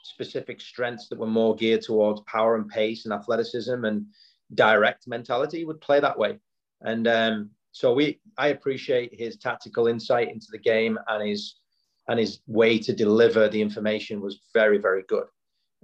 [0.05, 4.07] specific strengths that were more geared towards power and pace and athleticism and
[4.55, 6.39] direct mentality, he would play that way.
[6.81, 11.57] And um, so we, I appreciate his tactical insight into the game and his
[12.09, 15.25] and his way to deliver the information was very, very good.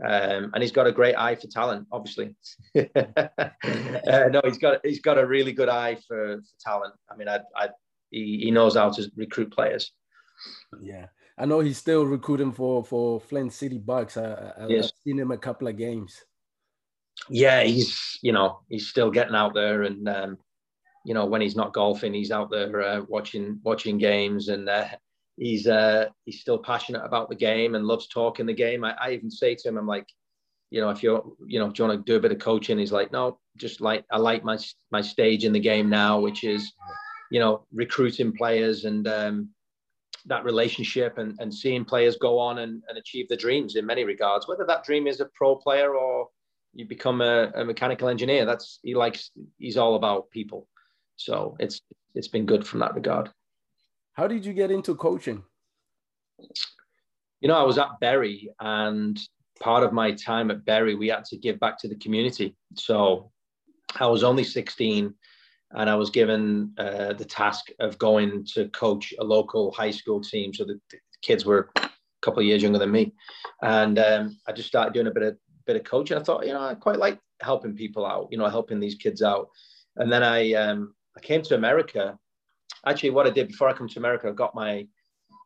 [0.05, 2.35] Um, and he's got a great eye for talent, obviously.
[2.77, 6.95] uh, no, he's got he's got a really good eye for, for talent.
[7.11, 7.69] I mean, I, I
[8.11, 9.91] he, he knows how to recruit players.
[10.81, 14.17] Yeah, I know he's still recruiting for for Flint City Bucks.
[14.17, 14.85] I, I, yes.
[14.85, 16.15] I've seen him a couple of games.
[17.29, 20.39] Yeah, he's you know he's still getting out there, and um,
[21.05, 24.87] you know when he's not golfing, he's out there uh, watching watching games, and uh,
[25.37, 28.85] he's uh, he's still passionate about the game and loves talking the game.
[28.85, 30.07] I, I even say to him, I'm like,
[30.71, 32.79] you know, if you're, you know, do you want to do a bit of coaching?
[32.79, 34.59] He's like, no, just like I like my
[34.91, 36.73] my stage in the game now, which is
[37.31, 39.51] you know, recruiting players and um,
[40.27, 44.05] that relationship and, and seeing players go on and, and achieve their dreams in many
[44.05, 46.29] regards, whether that dream is a pro player or
[46.75, 48.45] you become a, a mechanical engineer.
[48.45, 49.31] That's he likes.
[49.59, 50.67] He's all about people.
[51.19, 51.83] So it's
[52.15, 53.31] it's been good from that regard.
[54.15, 55.43] How did you get into coaching?
[57.41, 59.19] You know, I was at Bury, and
[59.61, 62.57] part of my time at Bury, we had to give back to the community.
[62.75, 63.31] So
[63.97, 65.15] I was only 16
[65.73, 70.21] and I was given uh, the task of going to coach a local high school
[70.21, 70.55] team.
[70.55, 71.91] So the, the kids were a
[72.23, 73.13] couple of years younger than me,
[73.63, 76.17] and um, I just started doing a bit of bit of coaching.
[76.17, 79.23] I thought, you know, I quite like helping people out, you know, helping these kids
[79.23, 79.49] out.
[79.97, 82.17] And then I um, I came to America.
[82.87, 84.87] Actually, what I did before I come to America, I got my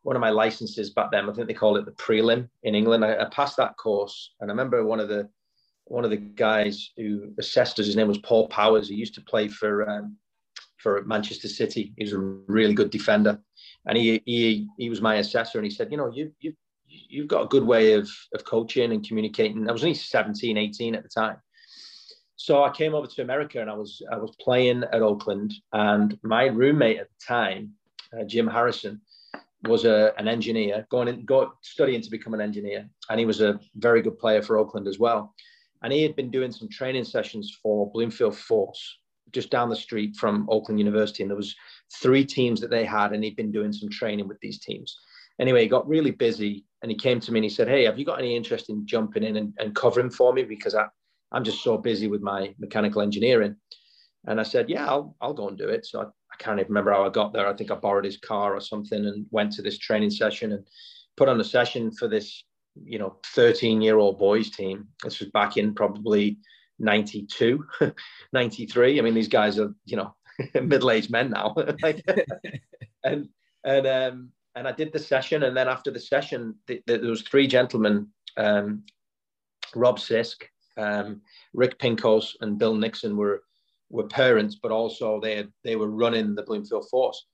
[0.02, 1.28] one of my licenses back then.
[1.28, 3.04] I think they call it the prelim in England.
[3.04, 5.28] I, I passed that course, and I remember one of the
[5.84, 8.88] one of the guys who assessed us, his name was Paul Powers.
[8.88, 10.16] He used to play for um,
[10.76, 11.94] for Manchester City.
[11.96, 13.40] He was a really good defender,
[13.86, 15.58] and he he he was my assessor.
[15.58, 16.52] And he said, you know, you you
[16.86, 19.68] you've got a good way of of coaching and communicating.
[19.68, 21.38] I was only 17, 18 at the time.
[22.42, 26.18] So I came over to America and I was I was playing at Oakland, and
[26.24, 27.74] my roommate at the time,
[28.12, 29.00] uh, Jim Harrison,
[29.68, 33.40] was a, an engineer going in, go studying to become an engineer, and he was
[33.40, 35.32] a very good player for Oakland as well.
[35.84, 38.98] And he had been doing some training sessions for Bloomfield Force
[39.30, 41.54] just down the street from Oakland University, and there was
[42.02, 44.98] three teams that they had, and he'd been doing some training with these teams.
[45.38, 48.00] Anyway, he got really busy, and he came to me and he said, "Hey, have
[48.00, 50.42] you got any interest in jumping in and, and covering for me?
[50.42, 50.86] Because I,
[51.32, 53.56] I'm just so busy with my mechanical engineering?"
[54.26, 56.70] And I said, "Yeah, I'll I'll go and do it." So I, I can't even
[56.70, 57.46] remember how I got there.
[57.46, 60.66] I think I borrowed his car or something and went to this training session and
[61.16, 62.44] put on a session for this
[62.84, 64.88] you know 13 year old boys team.
[65.02, 66.38] This was back in probably
[66.78, 67.64] 92,
[68.32, 68.98] 93.
[68.98, 70.14] I mean, these guys are you know
[70.62, 71.54] middle aged men now.
[73.04, 73.28] and
[73.64, 77.10] and um, and I did the session, and then after the session, the, the, there
[77.10, 78.84] was three gentlemen, um,
[79.74, 80.42] Rob Sisk,
[80.76, 81.20] um,
[81.52, 83.42] Rick Pinkos, and Bill Nixon were
[83.90, 87.26] were parents, but also they had, they were running the Bloomfield Force,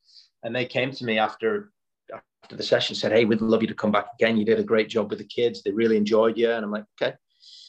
[0.42, 1.72] and they came to me after
[2.12, 4.36] after the session said, "Hey, we'd love you to come back again.
[4.36, 5.62] You did a great job with the kids.
[5.62, 7.14] They really enjoyed you." And I'm like, "Okay."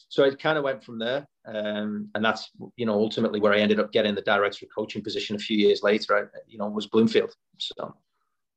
[0.10, 3.60] So it kind of went from there, um, and that's you know ultimately where I
[3.60, 6.18] ended up getting the director of coaching position a few years later.
[6.18, 7.34] I, you know, was Bloomfield.
[7.60, 7.96] So,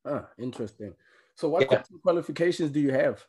[0.07, 0.95] ah, interesting.
[1.35, 1.83] So, what yeah.
[2.03, 3.27] qualifications do you have?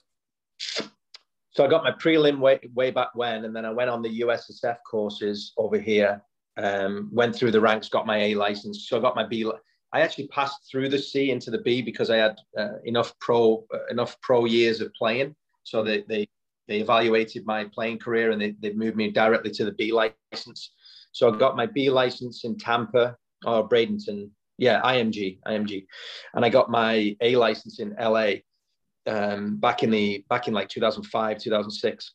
[1.54, 4.22] So I got my prelim way, way back when, and then I went on the
[4.22, 6.22] USSF courses over here.
[6.58, 8.88] Um, went through the ranks, got my A license.
[8.88, 9.50] So I got my B.
[9.92, 13.66] I actually passed through the C into the B because I had uh, enough pro
[13.74, 15.36] uh, enough pro years of playing.
[15.64, 16.28] So they they
[16.68, 20.72] they evaluated my playing career and they, they moved me directly to the B license.
[21.12, 25.86] So I got my B license in Tampa or Bradenton, yeah, IMG, IMG,
[26.34, 28.36] and I got my A license in LA
[29.08, 32.14] um, back in the back in like 2005, 2006,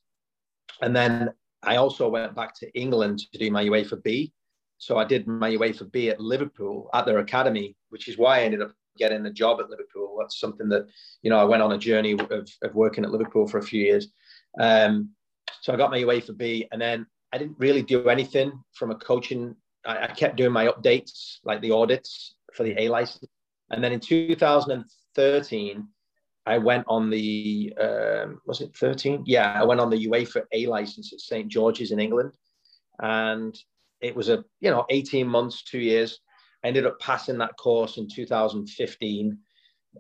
[0.82, 1.30] and then
[1.62, 4.32] I also went back to England to do my UEFA B.
[4.78, 8.42] So I did my UEFA B at Liverpool at their academy, which is why I
[8.42, 10.16] ended up getting a job at Liverpool.
[10.18, 10.86] That's something that,
[11.22, 13.82] you know, I went on a journey of, of working at Liverpool for a few
[13.82, 14.08] years.
[14.60, 15.10] Um,
[15.62, 18.94] so I got my UEFA B and then I didn't really do anything from a
[18.94, 19.56] coaching.
[19.84, 23.30] I, I kept doing my updates, like the audits for the A license.
[23.70, 25.88] And then in 2013,
[26.48, 29.24] I went on the um, was it 13?
[29.26, 32.32] Yeah, I went on the UEFA A license at St George's in England,
[33.00, 33.54] and
[34.00, 36.20] it was a you know 18 months, two years.
[36.64, 39.38] I ended up passing that course in 2015.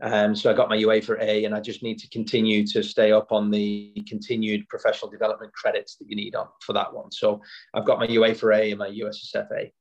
[0.00, 3.12] Um, so I got my UEFA A, and I just need to continue to stay
[3.12, 7.12] up on the continued professional development credits that you need on for that one.
[7.12, 7.42] So
[7.74, 9.72] I've got my UEFA A and my USSF A.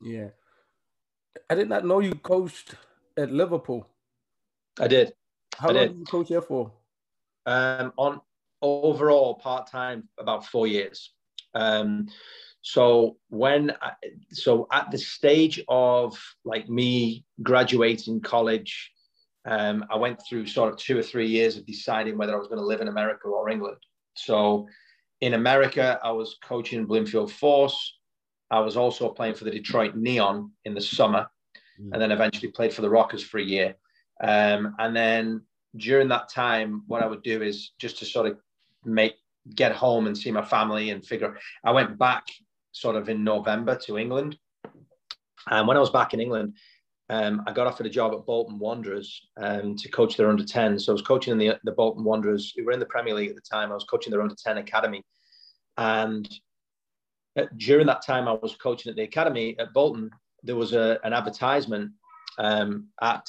[0.00, 0.28] Yeah,
[1.50, 2.76] I did not know you coached
[3.16, 3.88] at Liverpool.
[4.78, 5.14] I did.
[5.58, 6.72] How long did you coach there for?
[7.46, 8.20] Um, on
[8.60, 11.12] overall part time, about four years.
[11.54, 12.08] Um,
[12.62, 13.92] so when I,
[14.30, 18.92] so at the stage of like me graduating college,
[19.44, 22.46] um, I went through sort of two or three years of deciding whether I was
[22.46, 23.78] going to live in America or England.
[24.14, 24.68] So
[25.20, 27.98] in America, I was coaching Bloomfield Force.
[28.50, 31.26] I was also playing for the Detroit Neon in the summer,
[31.80, 31.90] mm.
[31.92, 33.74] and then eventually played for the Rockers for a year.
[34.20, 35.42] Um, and then
[35.76, 38.38] during that time, what I would do is just to sort of
[38.84, 39.14] make
[39.54, 41.36] get home and see my family and figure.
[41.64, 42.24] I went back
[42.70, 44.38] sort of in November to England,
[45.50, 46.54] and when I was back in England,
[47.12, 50.78] um, I got offered a job at Bolton Wanderers um, to coach their under 10.
[50.78, 53.30] So I was coaching in the, the Bolton Wanderers, who were in the Premier League
[53.30, 53.70] at the time.
[53.70, 55.02] I was coaching their under 10 academy.
[55.76, 56.28] And
[57.56, 60.10] during that time, I was coaching at the academy at Bolton.
[60.42, 61.92] There was a, an advertisement
[62.38, 63.26] um, at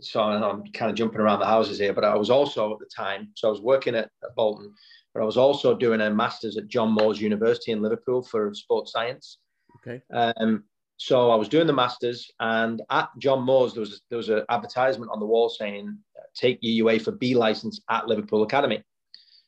[0.00, 2.86] so I'm kind of jumping around the houses here, but I was also at the
[2.86, 4.72] time, so I was working at, at Bolton,
[5.14, 8.92] but I was also doing a master's at John Moores University in Liverpool for sports
[8.92, 9.38] science.
[9.76, 10.02] Okay.
[10.12, 10.64] Um,
[10.96, 14.44] so I was doing the masters, and at John Moores there was there was an
[14.48, 15.98] advertisement on the wall saying
[16.34, 18.82] take your UEFA B license at Liverpool Academy.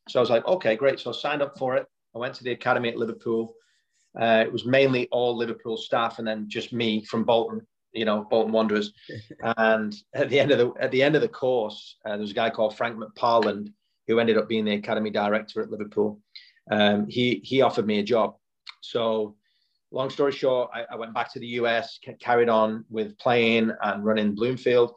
[0.09, 1.01] So I was like, okay, great.
[1.01, 1.87] So I signed up for it.
[2.15, 3.55] I went to the academy at Liverpool.
[4.21, 8.25] Uh, it was mainly all Liverpool staff, and then just me from Bolton you know,
[8.25, 8.93] Bolton Wanderers.
[9.57, 12.33] and at the end of the at the end of the course, uh, there was
[12.33, 13.73] a guy called Frank McParland
[14.07, 16.21] who ended up being the academy director at Liverpool.
[16.71, 18.37] Um, he he offered me a job.
[18.81, 19.37] So,
[19.91, 23.73] long story short, I, I went back to the US, c- carried on with playing
[23.83, 24.95] and running Bloomfield.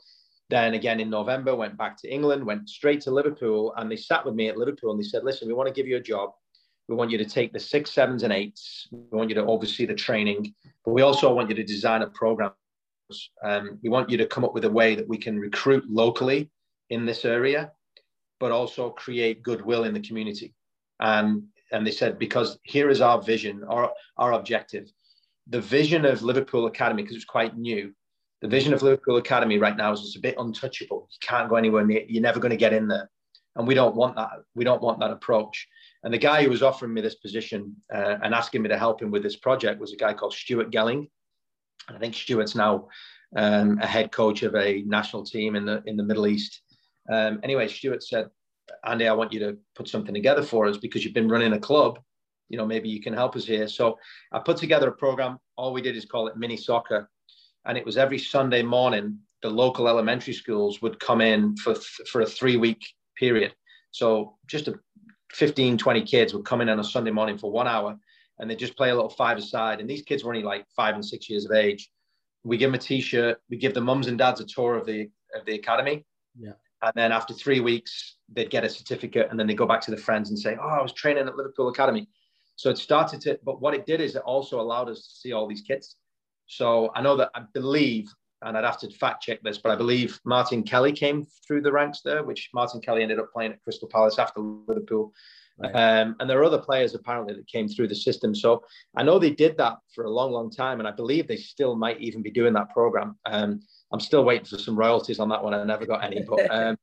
[0.50, 4.26] Then again in November, went back to England, went straight to Liverpool, and they sat
[4.26, 6.32] with me at Liverpool and they said, "Listen, we want to give you a job.
[6.88, 8.88] We want you to take the six, sevens, and eights.
[8.92, 10.54] We want you to oversee the training,
[10.86, 12.52] but we also want you to design a program
[13.43, 16.50] um, we want you to come up with a way that we can recruit locally
[16.89, 17.72] in this area,
[18.39, 20.54] but also create goodwill in the community.
[21.00, 24.92] And and they said because here is our vision, our our objective.
[25.50, 27.94] The vision of Liverpool Academy, because it's quite new.
[28.42, 31.08] The vision of Liverpool Academy right now is it's a bit untouchable.
[31.10, 32.04] You can't go anywhere near.
[32.08, 33.10] You're never going to get in there,
[33.56, 34.29] and we don't want that.
[34.56, 35.67] We don't want that approach.
[36.04, 39.02] And the guy who was offering me this position uh, and asking me to help
[39.02, 41.08] him with this project was a guy called Stuart Gelling.
[41.90, 42.88] I think Stuart's now
[43.36, 46.62] um, a head coach of a national team in the in the Middle East.
[47.12, 48.30] Um, anyway, Stuart said,
[48.86, 51.60] "Andy, I want you to put something together for us because you've been running a
[51.60, 52.00] club.
[52.50, 53.98] You know, maybe you can help us here." So
[54.32, 55.40] I put together a program.
[55.56, 57.10] All we did is call it mini soccer,
[57.65, 59.19] and it was every Sunday morning.
[59.44, 61.75] The local elementary schools would come in for
[62.12, 62.86] for a three week
[63.17, 63.54] period.
[63.92, 64.80] So just a
[65.34, 67.98] 15, 20 kids would come in on a Sunday morning for one hour
[68.40, 69.79] and they just play a little five aside.
[69.79, 71.90] And these kids were only like five and six years of age.
[72.44, 75.10] We give them a t-shirt, we give the mums and dads a tour of the
[75.35, 76.06] of the academy.
[76.40, 76.54] Yeah.
[76.81, 79.92] And then after three weeks, they'd get a certificate and then they go back to
[79.92, 82.08] the friends and say, Oh, I was training at Liverpool Academy.
[82.56, 85.31] So it started to, but what it did is it also allowed us to see
[85.31, 85.96] all these kids.
[86.48, 88.08] So I know that I believe,
[88.42, 91.71] and I'd have to fact check this, but I believe Martin Kelly came through the
[91.71, 95.13] ranks there, which Martin Kelly ended up playing at Crystal Palace after Liverpool.
[95.60, 95.72] Right.
[95.72, 98.36] Um, and there are other players apparently that came through the system.
[98.36, 98.64] So
[98.96, 100.80] I know they did that for a long, long time.
[100.80, 103.18] And I believe they still might even be doing that program.
[103.26, 105.54] Um, I'm still waiting for some royalties on that one.
[105.54, 106.22] I never got any.
[106.22, 106.78] But um,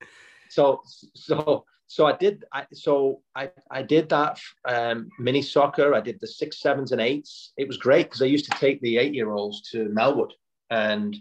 [0.48, 0.82] so,
[1.14, 2.44] so so I did.
[2.52, 5.94] I, so I, I did that um, mini soccer.
[5.94, 7.52] I did the six, sevens, and eights.
[7.56, 10.32] It was great because I used to take the eight-year-olds to Melwood,
[10.70, 11.16] and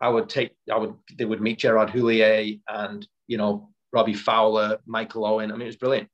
[0.00, 0.56] I would take.
[0.72, 0.94] I would.
[1.16, 5.52] They would meet Gerard Houllier and you know Robbie Fowler, Michael Owen.
[5.52, 6.08] I mean, it was brilliant.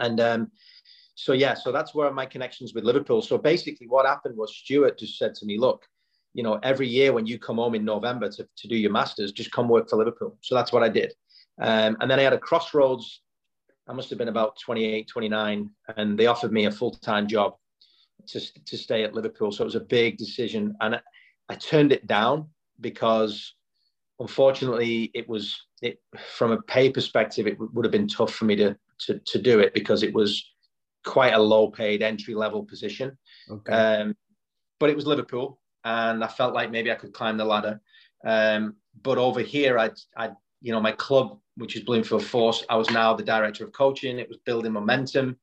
[0.00, 0.50] And um,
[1.14, 3.22] so yeah, so that's where my connections with Liverpool.
[3.22, 5.84] So basically, what happened was Stuart just said to me, "Look,
[6.34, 9.32] you know, every year when you come home in November to, to do your masters,
[9.32, 11.12] just come work for Liverpool." So that's what I did.
[11.60, 13.22] Um, and then I had a crossroads.
[13.88, 17.54] I must have been about 28, 29, and they offered me a full time job
[18.28, 19.50] to, to stay at Liverpool.
[19.50, 20.76] So it was a big decision.
[20.80, 21.00] And I,
[21.48, 22.48] I turned it down
[22.80, 23.54] because
[24.20, 26.00] unfortunately it was it
[26.36, 29.60] from a pay perspective it would have been tough for me to, to to do
[29.60, 30.44] it because it was
[31.04, 33.16] quite a low paid entry level position
[33.50, 33.72] okay.
[33.72, 34.16] um,
[34.80, 37.80] but it was liverpool and i felt like maybe i could climb the ladder
[38.26, 40.30] um, but over here i i
[40.60, 42.64] you know my club which is Bloomfield Force.
[42.68, 44.18] I was now the director of coaching.
[44.18, 45.36] It was building momentum,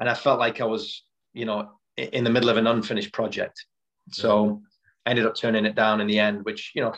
[0.00, 3.64] and I felt like I was, you know, in the middle of an unfinished project.
[4.10, 4.60] So
[5.06, 6.92] I ended up turning it down in the end, which you know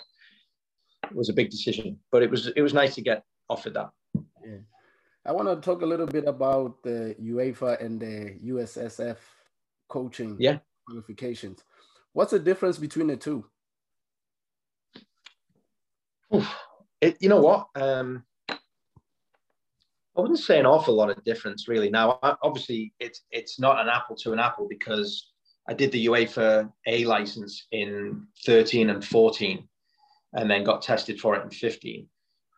[1.15, 1.99] was a big decision.
[2.11, 3.91] But it was it was nice to get offered that.
[4.45, 4.57] Yeah.
[5.27, 9.17] I want to talk a little bit about the UEFA and the USSF
[9.89, 10.59] coaching yeah.
[10.87, 11.63] qualifications.
[12.13, 13.45] What's the difference between the two?
[16.35, 16.49] Oof.
[17.01, 17.69] It, you know what?
[17.75, 21.91] Um, I wouldn't say an awful lot of difference really.
[21.91, 25.31] Now, obviously, it's it's not an apple to an apple because
[25.69, 29.69] I did the UEFA A license in 13 and 14,
[30.35, 32.07] and then got tested for it in 15.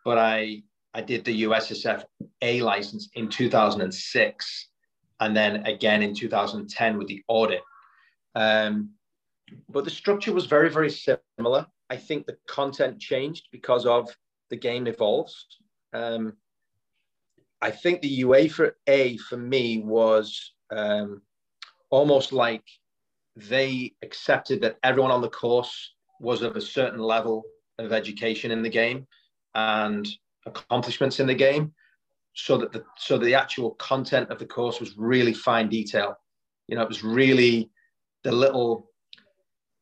[0.03, 2.03] But I I did the USSF
[2.41, 4.69] A license in 2006,
[5.19, 7.61] and then again in 2010 with the audit.
[8.35, 8.91] Um,
[9.69, 11.67] but the structure was very very similar.
[11.89, 14.09] I think the content changed because of
[14.49, 15.45] the game evolves.
[15.93, 16.33] Um,
[17.61, 21.21] I think the UEFA A for me was um,
[21.89, 22.63] almost like
[23.35, 27.43] they accepted that everyone on the course was of a certain level
[27.79, 29.07] of education in the game
[29.55, 30.07] and
[30.45, 31.73] accomplishments in the game
[32.33, 36.15] so that the so that the actual content of the course was really fine detail
[36.67, 37.69] you know it was really
[38.23, 38.89] the little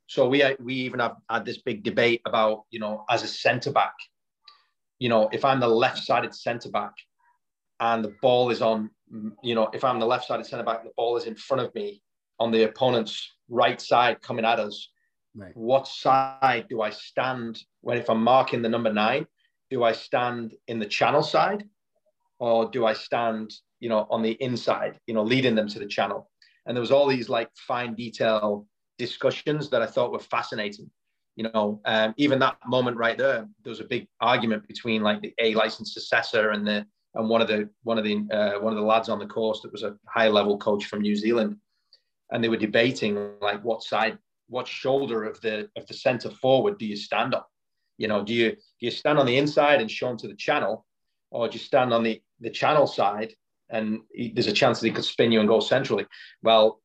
[0.07, 3.71] so we we even have had this big debate about you know as a center
[3.71, 3.93] back
[4.99, 6.93] you know if i'm the left sided center back
[7.81, 8.91] and the ball is on,
[9.43, 11.75] you know, if I'm the left sided centre back, the ball is in front of
[11.75, 12.01] me
[12.39, 14.89] on the opponent's right side coming at us.
[15.35, 15.51] Right.
[15.55, 19.25] What side do I stand when if I'm marking the number nine?
[19.71, 21.63] Do I stand in the channel side
[22.39, 25.87] or do I stand, you know, on the inside, you know, leading them to the
[25.87, 26.29] channel?
[26.65, 28.67] And there was all these like fine detail
[28.99, 30.91] discussions that I thought were fascinating.
[31.37, 35.21] You know, um, even that moment right there, there was a big argument between like
[35.21, 38.73] the A licensed assessor and the and one of the one of the uh, one
[38.73, 41.55] of the lads on the course that was a high level coach from New Zealand,
[42.31, 44.17] and they were debating like what side,
[44.47, 47.43] what shoulder of the of the centre forward do you stand on?
[48.01, 50.33] You know, do you do you stand on the inside and show him to the
[50.47, 50.87] channel,
[51.29, 53.35] or do you stand on the the channel side
[53.69, 56.07] and he, there's a chance that he could spin you and go centrally?
[56.41, 56.81] Well,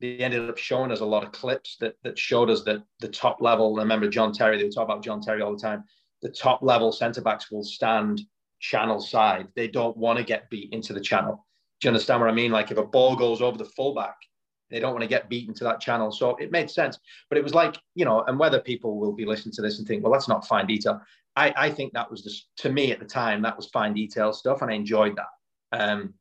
[0.00, 3.08] they ended up showing us a lot of clips that that showed us that the
[3.08, 3.74] top level.
[3.78, 4.56] I remember John Terry.
[4.56, 5.82] They would talk about John Terry all the time.
[6.22, 8.20] The top level centre backs will stand
[8.60, 9.48] channel side.
[9.56, 11.44] They don't want to get beat into the channel.
[11.80, 12.52] Do you understand what I mean?
[12.52, 14.16] Like if a ball goes over the fullback,
[14.74, 16.10] they don't want to get beaten to that channel.
[16.10, 16.98] So it made sense.
[17.28, 19.86] But it was like, you know, and whether people will be listening to this and
[19.86, 21.00] think, well, that's not fine detail.
[21.36, 24.32] I, I think that was just, to me at the time, that was fine detail
[24.32, 24.62] stuff.
[24.62, 25.78] And I enjoyed that.
[25.80, 26.14] Um,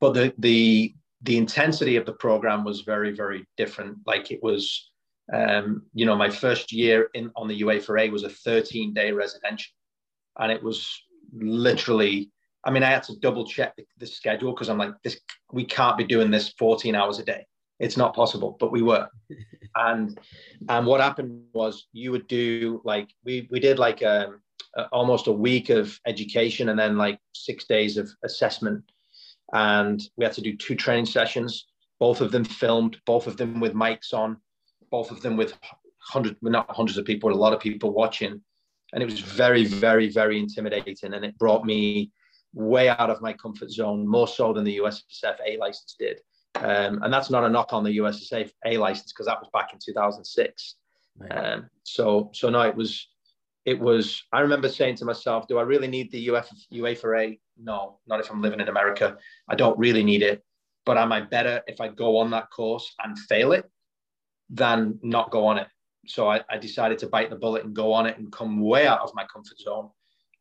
[0.00, 3.98] but the, the, the intensity of the program was very, very different.
[4.06, 4.90] Like it was,
[5.30, 9.12] um, you know, my first year in on the UEFA A was a 13 day
[9.12, 9.72] residential.
[10.38, 10.98] And it was
[11.34, 12.30] literally
[12.64, 15.20] I mean, I had to double check the, the schedule because I'm like, this
[15.52, 17.46] we can't be doing this 14 hours a day.
[17.80, 19.08] It's not possible, but we were.
[19.76, 20.18] and
[20.68, 24.40] and what happened was you would do like we we did like um
[24.92, 28.82] almost a week of education and then like six days of assessment.
[29.52, 31.66] And we had to do two training sessions,
[32.00, 34.38] both of them filmed, both of them with mics on,
[34.90, 35.56] both of them with
[36.00, 38.40] hundreds, not hundreds of people, but a lot of people watching.
[38.92, 41.14] And it was very, very, very intimidating.
[41.14, 42.10] And it brought me
[42.54, 46.20] way out of my comfort zone, more so than the USSF A license did.
[46.56, 49.72] Um, and that's not a knock on the USSF A license because that was back
[49.72, 50.76] in 2006.
[51.30, 53.08] Um, so, so no, it was,
[53.64, 54.22] it was.
[54.32, 57.40] I remember saying to myself, "Do I really need the UF, UEFA A?
[57.56, 59.16] No, not if I'm living in America.
[59.48, 60.44] I don't really need it.
[60.84, 63.70] But am I better if I go on that course and fail it
[64.50, 65.68] than not go on it?
[66.06, 68.86] So I, I decided to bite the bullet and go on it and come way
[68.86, 69.88] out of my comfort zone.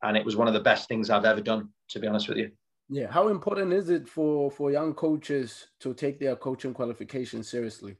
[0.01, 2.37] And it was one of the best things I've ever done, to be honest with
[2.37, 2.51] you.
[2.89, 3.09] Yeah.
[3.09, 7.95] How important is it for for young coaches to take their coaching qualification seriously?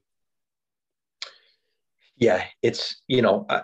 [2.18, 3.62] Yeah, it's you know, uh,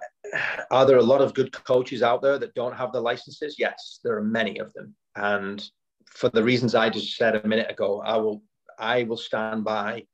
[0.71, 3.55] are there a lot of good coaches out there that don't have the licenses?
[3.59, 5.63] Yes, there are many of them, and
[6.09, 8.41] for the reasons I just said a minute ago, I will
[8.77, 10.05] I will stand by.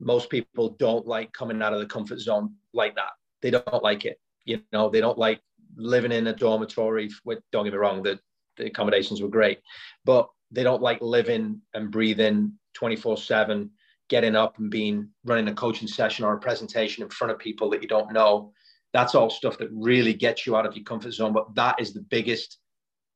[0.00, 3.12] Most people don't like coming out of the comfort zone like that.
[3.42, 4.18] They don't like it.
[4.44, 5.40] You know, they don't like
[5.76, 7.10] living in a dormitory.
[7.24, 8.18] With, don't get me wrong, the,
[8.56, 9.60] the accommodations were great,
[10.04, 13.70] but they don't like living and breathing 24 7
[14.08, 17.70] getting up and being running a coaching session or a presentation in front of people
[17.70, 18.52] that you don't know.
[18.92, 21.92] That's all stuff that really gets you out of your comfort zone but that is
[21.92, 22.58] the biggest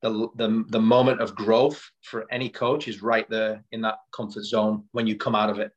[0.01, 4.45] the, the, the moment of growth for any coach is right there in that comfort
[4.45, 5.73] zone when you come out of it.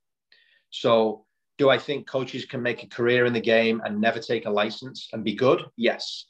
[0.69, 1.25] So
[1.57, 4.49] do i think coaches can make a career in the game and never take a
[4.49, 5.63] license and be good?
[5.75, 6.25] Yes.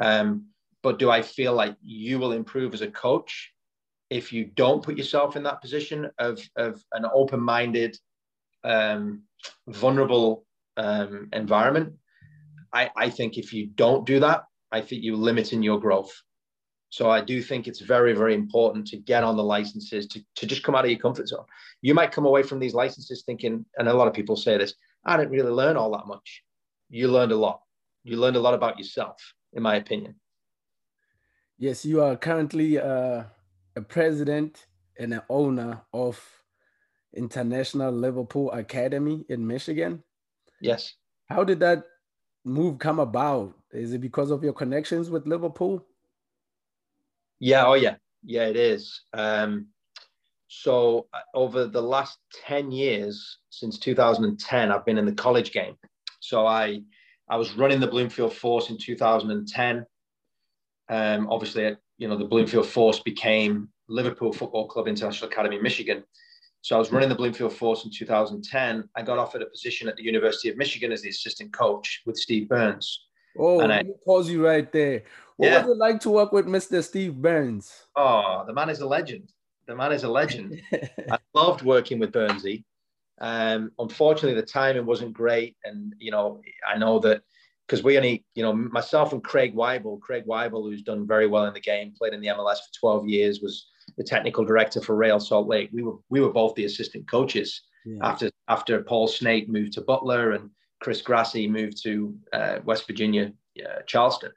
[0.00, 0.46] Um,
[0.82, 3.52] but do i feel like you will improve as a coach
[4.10, 7.96] if you don't put yourself in that position of, of an open-minded
[8.64, 9.22] um,
[9.68, 10.44] vulnerable
[10.76, 11.92] um, environment,
[12.72, 16.12] I, I think if you don't do that, I think you're limiting your growth.
[16.90, 20.46] So I do think it's very, very important to get on the licenses, to, to
[20.46, 21.44] just come out of your comfort zone.
[21.82, 24.74] You might come away from these licenses thinking, and a lot of people say this,
[25.04, 26.42] I didn't really learn all that much.
[26.88, 27.60] You learned a lot.
[28.04, 29.16] You learned a lot about yourself,
[29.52, 30.14] in my opinion.
[31.58, 33.24] Yes, you are currently uh,
[33.74, 36.20] a president and an owner of
[37.14, 40.04] International Liverpool Academy in Michigan.
[40.60, 40.94] Yes.
[41.26, 41.82] How did that
[42.44, 43.54] move come about?
[43.72, 45.84] Is it because of your connections with Liverpool?
[47.40, 49.02] Yeah, oh yeah, yeah, it is.
[49.12, 49.66] Um,
[50.46, 55.74] so uh, over the last ten years, since 2010, I've been in the college game.
[56.20, 56.82] So I,
[57.28, 59.84] I was running the Bloomfield Force in 2010.
[60.88, 66.04] Um, obviously, you know, the Bloomfield Force became Liverpool Football Club International Academy, Michigan.
[66.62, 68.88] So I was running the Bloomfield Force in 2010.
[68.96, 72.16] I got offered a position at the University of Michigan as the assistant coach with
[72.16, 73.06] Steve Burns.
[73.38, 75.04] Oh, and I pause you right there.
[75.36, 75.62] What yeah.
[75.62, 76.82] was it like to work with Mr.
[76.82, 77.86] Steve Burns?
[77.94, 79.32] Oh, the man is a legend.
[79.66, 80.60] The man is a legend.
[81.10, 82.64] I loved working with Burnsy.
[83.20, 87.22] Um, unfortunately, the timing wasn't great, and you know, I know that
[87.68, 91.44] because we only, you know, myself and Craig Waibel, Craig Waibel, who's done very well
[91.44, 93.66] in the game, played in the MLS for 12 years, was
[93.98, 95.68] the technical director for Real Salt Lake.
[95.72, 97.98] We were we were both the assistant coaches yeah.
[98.02, 100.50] after after Paul Snape moved to Butler and
[100.80, 104.32] Chris Grassie moved to uh, West Virginia, uh, Charleston.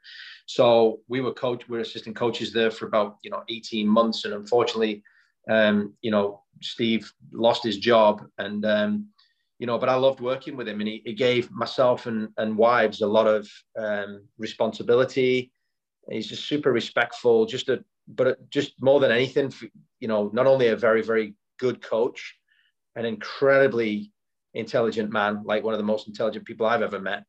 [0.46, 4.26] So we were coach, we were assistant coaches there for about you know 18 months,
[4.26, 5.02] and unfortunately,
[5.48, 9.06] um, you know, Steve lost his job, and um,
[9.62, 12.56] you know, but I loved working with him, and he, he gave myself and and
[12.56, 13.48] wives a lot of
[13.78, 15.52] um, responsibility.
[16.10, 19.52] He's just super respectful, just a but just more than anything,
[20.00, 22.34] you know, not only a very, very good coach,
[22.96, 24.10] an incredibly
[24.52, 27.22] intelligent man, like one of the most intelligent people I've ever met,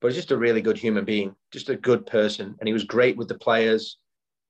[0.00, 2.54] but he's just a really good human being, just a good person.
[2.60, 3.98] And he was great with the players.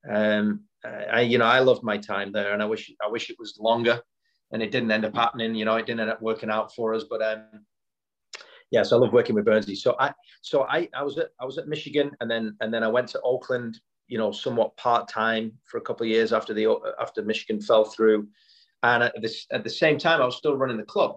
[0.07, 3.39] Um, I, you know, I loved my time there, and I wish I wish it
[3.39, 4.03] was longer,
[4.53, 5.55] and it didn't end up happening.
[5.55, 7.05] You know, it didn't end up working out for us.
[7.09, 7.43] But um,
[8.71, 9.77] yeah, so I love working with Burnsy.
[9.77, 12.83] So I, so I, I was at I was at Michigan, and then and then
[12.83, 16.55] I went to Oakland you know, somewhat part time for a couple of years after
[16.55, 18.29] the after Michigan fell through,
[18.83, 21.17] and at this at the same time, I was still running the club.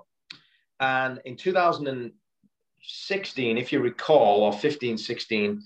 [0.79, 5.61] And in 2016, if you recall, or 15, 16,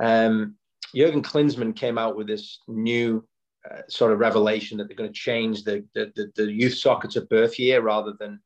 [0.00, 0.54] um,
[0.94, 3.26] Jurgen Klinsmann came out with this new
[3.68, 7.08] uh, sort of revelation that they're going to change the, the, the, the youth soccer
[7.08, 8.40] to birth year rather than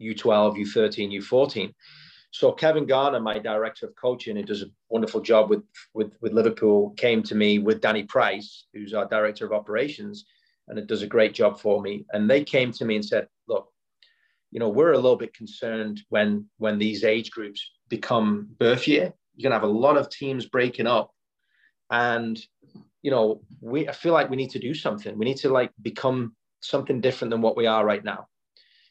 [0.00, 1.72] U12, U13, U14.
[2.32, 5.62] So Kevin Garner, my director of coaching, who does a wonderful job with,
[5.94, 10.26] with, with Liverpool, came to me with Danny Price, who's our director of operations,
[10.68, 12.04] and it does a great job for me.
[12.12, 13.68] And they came to me and said, look,
[14.52, 19.12] you know, we're a little bit concerned when when these age groups become birth year.
[19.34, 21.12] You're gonna have a lot of teams breaking up
[21.90, 22.40] and
[23.02, 25.16] you know, we I feel like we need to do something.
[25.16, 28.26] We need to like become something different than what we are right now.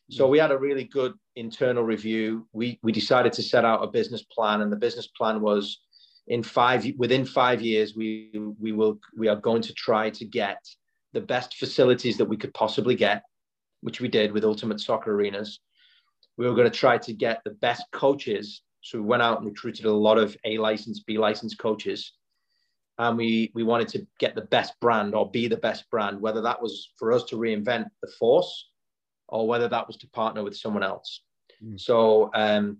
[0.09, 0.31] So mm.
[0.31, 2.47] we had a really good internal review.
[2.51, 5.79] We we decided to set out a business plan, and the business plan was
[6.27, 10.59] in five within five years we we will we are going to try to get
[11.13, 13.23] the best facilities that we could possibly get,
[13.81, 15.59] which we did with Ultimate Soccer Arenas.
[16.37, 18.61] We were going to try to get the best coaches.
[18.81, 22.13] So we went out and recruited a lot of A license, B license coaches
[22.99, 26.41] and we we wanted to get the best brand or be the best brand whether
[26.41, 28.69] that was for us to reinvent the force
[29.29, 31.21] or whether that was to partner with someone else.
[31.63, 31.79] Mm.
[31.79, 32.77] so um,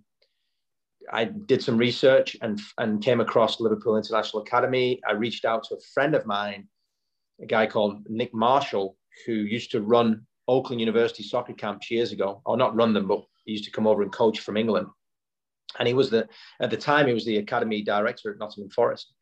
[1.12, 5.00] i did some research and and came across liverpool international academy.
[5.08, 6.68] I reached out to a friend of mine
[7.42, 8.96] a guy called nick marshall
[9.26, 13.24] who used to run oakland university soccer camps years ago or not run them but
[13.44, 14.86] he used to come over and coach from england.
[15.78, 16.28] And he was the
[16.60, 19.12] at the time he was the academy director at nottingham forest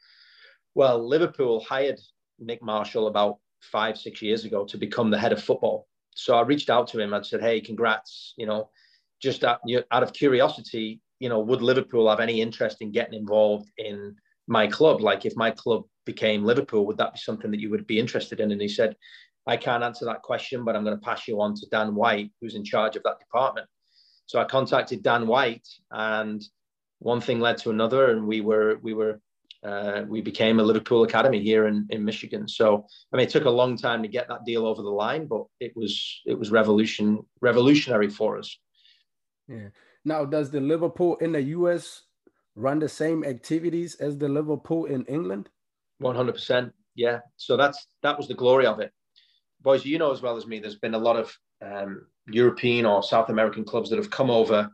[0.74, 2.00] well, Liverpool hired
[2.38, 5.88] Nick Marshall about five, six years ago to become the head of football.
[6.14, 8.34] So I reached out to him and said, "Hey, congrats!
[8.36, 8.70] You know,
[9.20, 9.60] just out,
[9.90, 14.16] of curiosity, you know, would Liverpool have any interest in getting involved in
[14.46, 15.00] my club?
[15.00, 18.40] Like, if my club became Liverpool, would that be something that you would be interested
[18.40, 18.96] in?" And he said,
[19.46, 22.32] "I can't answer that question, but I'm going to pass you on to Dan White,
[22.40, 23.68] who's in charge of that department."
[24.26, 26.42] So I contacted Dan White, and
[26.98, 29.20] one thing led to another, and we were we were
[29.64, 32.46] uh, we became a Liverpool Academy here in, in Michigan.
[32.46, 35.26] So I mean, it took a long time to get that deal over the line,
[35.26, 38.56] but it was it was revolution revolutionary for us.
[39.48, 39.68] Yeah.
[40.04, 42.02] Now, does the Liverpool in the U.S.
[42.54, 45.48] run the same activities as the Liverpool in England?
[45.98, 46.72] One hundred percent.
[46.94, 47.20] Yeah.
[47.36, 48.92] So that's that was the glory of it,
[49.60, 49.84] boys.
[49.84, 50.60] You know as well as me.
[50.60, 54.70] There's been a lot of um, European or South American clubs that have come over,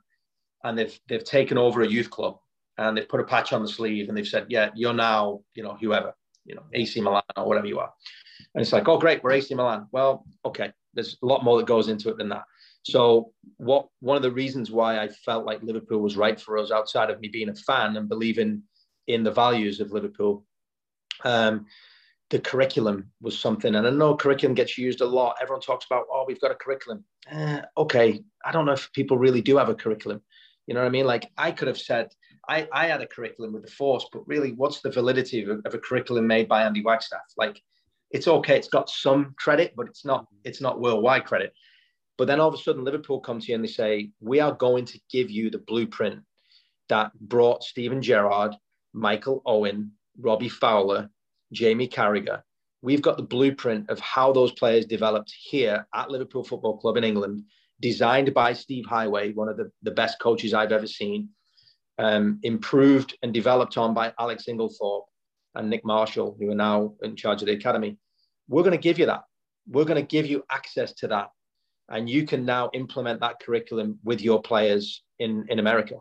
[0.63, 2.39] and they've they've taken over a youth club
[2.79, 5.63] and they've put a patch on the sleeve and they've said, yeah, you're now, you
[5.63, 6.15] know, whoever,
[6.45, 7.93] you know, AC Milan or whatever you are.
[8.55, 9.87] And it's like, oh, great, we're AC Milan.
[9.93, 12.45] Well, okay, there's a lot more that goes into it than that.
[12.83, 16.71] So, what one of the reasons why I felt like Liverpool was right for us,
[16.71, 18.63] outside of me being a fan and believing
[19.07, 20.45] in the values of Liverpool,
[21.25, 21.65] um,
[22.31, 23.75] the curriculum was something.
[23.75, 25.37] And I know curriculum gets used a lot.
[25.41, 27.05] Everyone talks about, oh, we've got a curriculum.
[27.31, 30.21] Eh, okay, I don't know if people really do have a curriculum.
[30.67, 31.07] You know what I mean?
[31.07, 32.09] Like I could have said,
[32.49, 35.61] I, I had a curriculum with the force, but really, what's the validity of a,
[35.67, 37.21] of a curriculum made by Andy Wagstaff?
[37.37, 37.61] Like,
[38.11, 41.53] it's okay, it's got some credit, but it's not it's not worldwide credit.
[42.17, 44.53] But then all of a sudden, Liverpool come to you and they say, we are
[44.53, 46.21] going to give you the blueprint
[46.89, 48.55] that brought Steven Gerrard,
[48.93, 49.91] Michael Owen,
[50.21, 51.11] Robbie Fowler,
[51.53, 52.43] Jamie Carragher.
[52.83, 57.03] We've got the blueprint of how those players developed here at Liverpool Football Club in
[57.03, 57.43] England,
[57.81, 61.31] designed by Steve Heighway, one of the, the best coaches I've ever seen
[61.99, 65.05] um, improved and developed on by Alex Inglethorpe
[65.55, 67.97] and Nick Marshall, who are now in charge of the academy.
[68.49, 69.23] We're going to give you that.
[69.69, 71.31] We're going to give you access to that.
[71.89, 75.97] And you can now implement that curriculum with your players in, in America.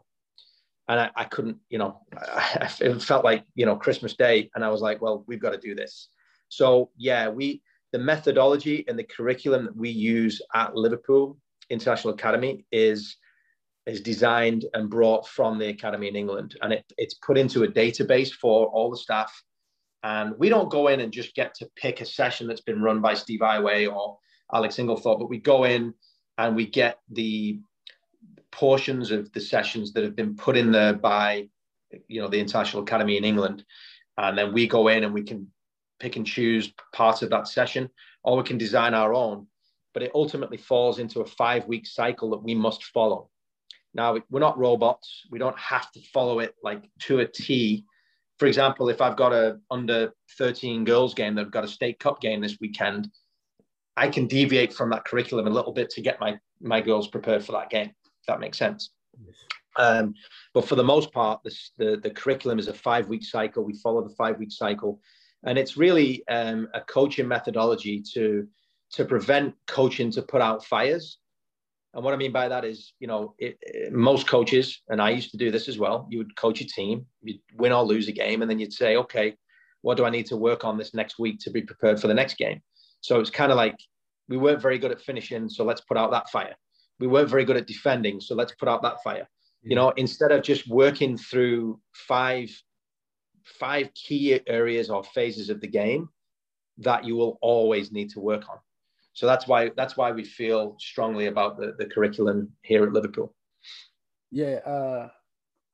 [0.88, 4.50] And I, I couldn't, you know, I, it felt like, you know, Christmas Day.
[4.56, 6.10] And I was like, well, we've got to do this.
[6.50, 11.38] So, yeah, we, the methodology and the curriculum that we use at Liverpool
[11.70, 13.18] International Academy is
[13.86, 17.68] is designed and brought from the academy in England, and it, it's put into a
[17.68, 19.44] database for all the staff.
[20.04, 23.02] And we don't go in and just get to pick a session that's been run
[23.02, 24.18] by Steve Heighway or
[24.54, 25.94] Alex Inglethorpe, but we go in
[26.38, 27.60] and we get the
[28.52, 31.48] portions of the sessions that have been put in there by,
[32.08, 33.66] you know, the International Academy in England,
[34.18, 35.48] and then we go in and we can
[36.00, 37.90] pick and choose parts of that session,
[38.24, 39.48] or we can design our own.
[39.94, 43.30] But it ultimately falls into a five-week cycle that we must follow.
[43.94, 45.24] Now, we're not robots.
[45.30, 47.86] We don't have to follow it like to a T.
[48.40, 52.00] For example, if I've got a under 13 girls game that have got a state
[52.00, 53.10] cup game this weekend,
[53.96, 57.46] I can deviate from that curriculum a little bit to get my, my girls prepared
[57.46, 58.90] for that game, if that makes sense.
[59.24, 59.36] Yes.
[59.76, 60.16] Um,
[60.54, 63.64] but for the most part, this, the, the curriculum is a five week cycle.
[63.64, 65.00] We follow the five week cycle.
[65.46, 68.48] And it's really um, a coaching methodology to,
[68.94, 71.20] to prevent coaching to put out fires
[71.94, 75.12] and what I mean by that is, you know, it, it, most coaches, and I
[75.12, 78.08] used to do this as well, you would coach a team, you'd win or lose
[78.08, 79.36] a game, and then you'd say, okay,
[79.82, 82.14] what do I need to work on this next week to be prepared for the
[82.14, 82.62] next game?
[83.02, 83.76] So it's kind of like
[84.28, 86.56] we weren't very good at finishing, so let's put out that fire.
[87.00, 89.28] We weren't very good at defending, so let's put out that fire.
[89.62, 92.50] You know, instead of just working through five
[93.46, 96.10] five key areas or phases of the game
[96.78, 98.58] that you will always need to work on.
[99.14, 103.34] So that's why that's why we feel strongly about the, the curriculum here at Liverpool.
[104.32, 104.56] Yeah.
[104.66, 105.10] Uh,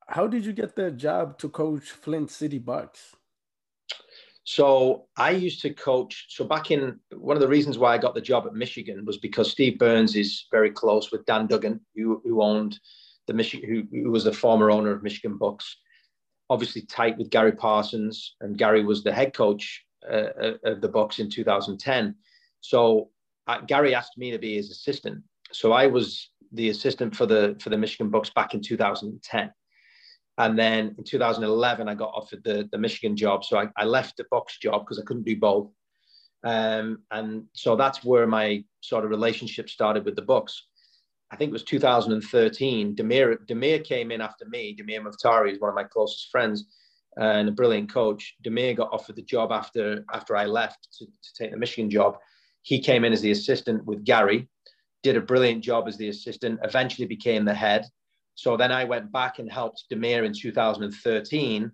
[0.06, 3.16] how did you get the job to coach Flint City Bucks?
[4.44, 6.26] So I used to coach.
[6.28, 9.18] So back in one of the reasons why I got the job at Michigan was
[9.18, 12.78] because Steve Burns is very close with Dan Duncan, who, who owned
[13.26, 15.76] the Michigan, who, who was the former owner of Michigan Bucks.
[16.48, 20.88] Obviously tight with Gary Parsons, and Gary was the head coach uh, uh of the
[20.88, 22.16] Bucks in 2010.
[22.60, 23.10] So
[23.46, 25.22] uh, Gary asked me to be his assistant.
[25.52, 29.52] So I was the assistant for the for the Michigan Bucks back in 2010.
[30.38, 33.44] And then in 2011, I got offered the, the Michigan job.
[33.44, 35.70] So I, I left the Bucks job because I couldn't do both.
[36.44, 40.66] Um, and so that's where my sort of relationship started with the Bucks.
[41.30, 42.96] I think it was 2013.
[42.96, 44.74] Demir, Demir came in after me.
[44.74, 46.64] Demir Muftari is one of my closest friends
[47.16, 48.34] and a brilliant coach.
[48.42, 52.16] Demir got offered the job after after I left to, to take the Michigan job.
[52.62, 54.48] He came in as the assistant with Gary,
[55.02, 57.86] did a brilliant job as the assistant, eventually became the head.
[58.34, 61.70] So then I went back and helped Damir in 2013.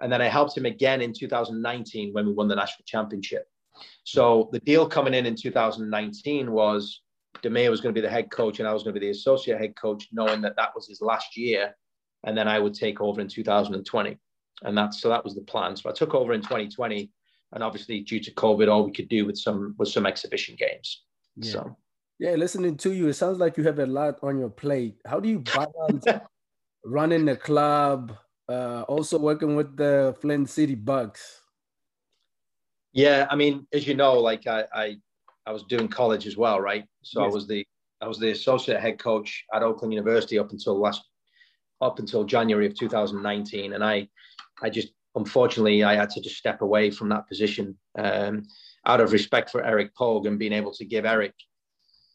[0.00, 3.46] And then I helped him again in 2019 when we won the national championship.
[4.04, 7.00] So the deal coming in in 2019 was
[7.42, 9.12] Damir was going to be the head coach and I was going to be the
[9.12, 11.74] associate head coach, knowing that that was his last year.
[12.24, 14.18] And then I would take over in 2020.
[14.62, 15.76] And that's so that was the plan.
[15.76, 17.10] So I took over in 2020.
[17.54, 21.04] And obviously, due to COVID, all we could do with some was some exhibition games.
[21.36, 21.52] Yeah.
[21.52, 21.76] So
[22.18, 24.96] yeah, listening to you, it sounds like you have a lot on your plate.
[25.06, 26.04] How do you balance
[26.84, 28.16] running the club,
[28.48, 31.40] uh, also working with the Flint City Bucks?
[32.92, 34.96] Yeah, I mean, as you know, like I, I,
[35.46, 36.84] I was doing college as well, right?
[37.02, 37.30] So yes.
[37.30, 37.66] I was the
[38.00, 41.02] I was the associate head coach at Oakland University up until last
[41.80, 44.08] up until January of 2019, and I,
[44.62, 48.44] I just unfortunately I had to just step away from that position um,
[48.86, 51.34] out of respect for Eric Pogue and being able to give Eric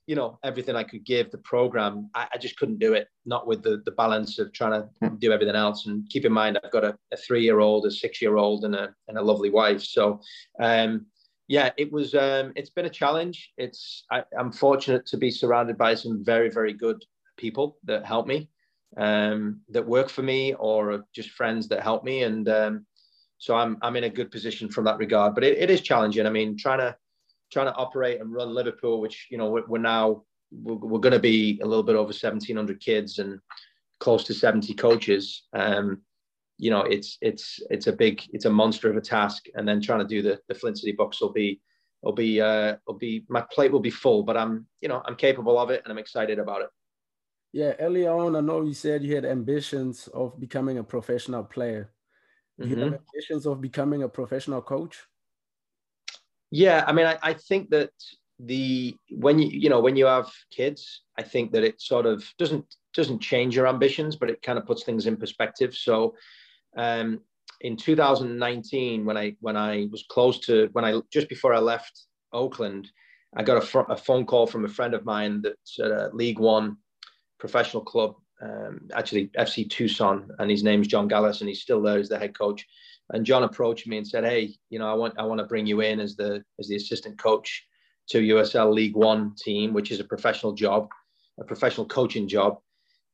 [0.10, 3.08] you know everything I could give the program, I, I, just couldn't do it.
[3.28, 5.18] Not with the the balance of trying to hmm.
[5.18, 5.86] do everything else.
[5.86, 8.66] And keep in mind, I've got a, a three year old, a six year old,
[8.66, 9.84] and a and a lovely wife.
[9.84, 10.20] So,
[10.60, 11.06] um,
[11.48, 12.16] yeah, it was.
[12.16, 13.52] Um, it's been a challenge.
[13.60, 17.06] It's I, am fortunate to be surrounded by some very very good
[17.38, 18.50] people that help me,
[18.98, 22.24] um, that work for me, or just friends that help me.
[22.24, 22.86] And um,
[23.40, 25.34] so I'm I'm in a good position from that regard.
[25.34, 26.28] But it, it is challenging.
[26.28, 26.96] I mean, trying to
[27.52, 31.14] trying to operate and run Liverpool, which you know we're, we're now we're, we're going
[31.14, 33.40] to be a little bit over 1,700 kids and
[34.00, 35.44] close to 70 coaches.
[35.54, 36.02] Um,
[36.58, 39.82] you know, it's it's it's a big it's a monster of a task, and then
[39.82, 41.62] trying to do the the Flint City Bucks will be
[42.02, 45.16] will be uh, will be my plate will be full, but I'm you know I'm
[45.16, 46.70] capable of it and I'm excited about it.
[47.54, 51.90] Yeah, early on, I know you said you had ambitions of becoming a professional player.
[52.60, 52.84] Do you mm-hmm.
[52.86, 54.98] have ambitions of becoming a professional coach?
[56.52, 57.92] Yeah, I mean, I, I think that
[58.40, 62.24] the when you you know when you have kids, I think that it sort of
[62.38, 65.76] doesn't doesn't change your ambitions, but it kind of puts things in perspective.
[65.76, 66.16] So,
[66.76, 67.22] um,
[67.62, 72.06] in 2019, when I when I was close to when I just before I left
[72.34, 72.90] Oakland,
[73.36, 76.10] I got a, fr- a phone call from a friend of mine that's at a
[76.14, 76.78] League One
[77.40, 82.00] professional club, um, actually FC Tucson, and his name's John Galas, and he's still there
[82.00, 82.66] as the head coach.
[83.12, 85.66] And John approached me and said, "Hey, you know, I want I want to bring
[85.66, 87.66] you in as the as the assistant coach
[88.10, 90.90] to USL League One team, which is a professional job,
[91.40, 92.60] a professional coaching job."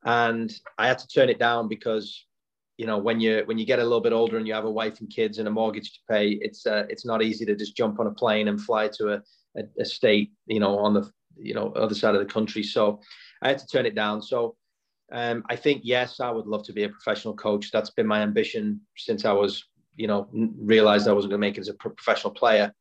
[0.05, 2.25] And I had to turn it down because,
[2.77, 4.71] you know, when you when you get a little bit older and you have a
[4.71, 7.75] wife and kids and a mortgage to pay, it's uh, it's not easy to just
[7.75, 9.21] jump on a plane and fly to a,
[9.57, 12.61] a, a state, you know, on the you know other side of the country.
[12.63, 12.99] So
[13.41, 14.21] I had to turn it down.
[14.21, 14.55] So
[15.11, 17.71] um, I think yes, I would love to be a professional coach.
[17.71, 19.63] That's been my ambition since I was
[19.95, 22.73] you know, realized I wasn't going to make it as a professional player.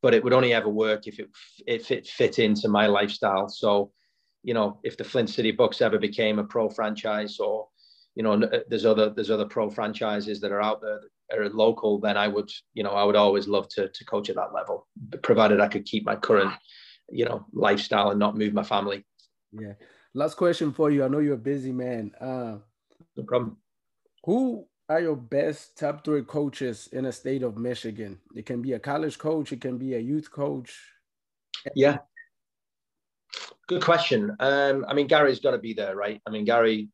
[0.00, 1.28] But it would only ever work if it
[1.66, 3.48] if it fit into my lifestyle.
[3.48, 3.90] So,
[4.44, 7.66] you know, if the Flint City Bucks ever became a pro franchise, or
[8.14, 11.98] you know, there's other there's other pro franchises that are out there that are local,
[11.98, 14.86] then I would, you know, I would always love to to coach at that level,
[15.24, 16.52] provided I could keep my current,
[17.10, 19.04] you know, lifestyle and not move my family.
[19.50, 19.72] Yeah.
[20.18, 21.04] Last question for you.
[21.04, 22.10] I know you're a busy man.
[22.20, 22.56] Uh,
[23.16, 23.56] no problem.
[24.24, 28.18] Who are your best top three coaches in the state of Michigan?
[28.34, 30.76] It can be a college coach, it can be a youth coach.
[31.76, 31.98] Yeah.
[33.68, 34.34] Good question.
[34.40, 36.20] Um, I mean, Gary's got to be there, right?
[36.26, 36.88] I mean, Gary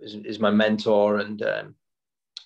[0.00, 1.74] is, is my mentor, and um,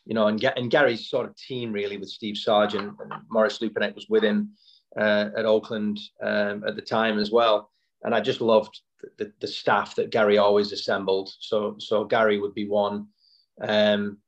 [0.07, 3.95] you know, and, and Gary's sort of team really with Steve Sargent and Maurice Lupinek
[3.95, 4.53] was with him
[4.99, 7.71] uh, at Oakland um, at the time as well.
[8.05, 8.81] And I just loved
[9.19, 11.33] the, the, staff that Gary always assembled.
[11.41, 13.07] So, so Gary would be one.
[13.61, 14.19] Um,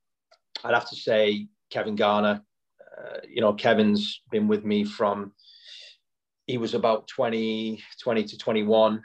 [0.65, 2.43] I'd have to say Kevin Garner.
[2.81, 5.33] Uh, you know, Kevin's been with me from
[6.47, 9.03] he was about 20, 20 to 21.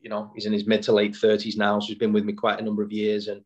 [0.00, 2.32] You know, he's in his mid to late 30s now, so he's been with me
[2.32, 3.28] quite a number of years.
[3.28, 3.42] And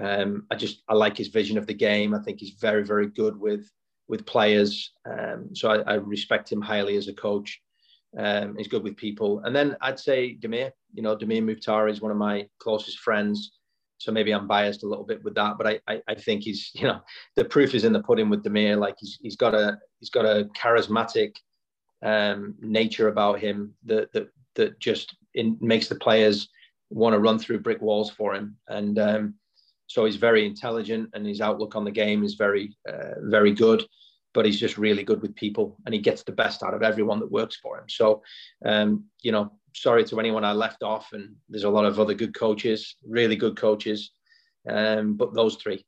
[0.00, 2.14] um, I just I like his vision of the game.
[2.14, 3.70] I think he's very, very good with
[4.08, 4.92] with players.
[5.04, 7.60] Um, so I, I, respect him highly as a coach.
[8.18, 9.40] Um, he's good with people.
[9.40, 13.52] And then I'd say Demir, You know, Demir Mukhtar is one of my closest friends.
[13.98, 16.70] So maybe I'm biased a little bit with that, but I, I, I think he's,
[16.74, 17.00] you know,
[17.34, 18.78] the proof is in the pudding with Demir.
[18.78, 21.36] Like he's, he's got a, he's got a charismatic
[22.02, 26.48] um, nature about him that, that, that just in, makes the players
[26.90, 28.56] want to run through brick walls for him.
[28.68, 29.34] And um,
[29.86, 33.84] so he's very intelligent and his outlook on the game is very, uh, very good.
[34.36, 37.20] But he's just really good with people and he gets the best out of everyone
[37.20, 37.86] that works for him.
[37.88, 38.22] So,
[38.66, 41.14] um, you know, sorry to anyone I left off.
[41.14, 44.12] And there's a lot of other good coaches, really good coaches.
[44.68, 45.86] Um, but those three.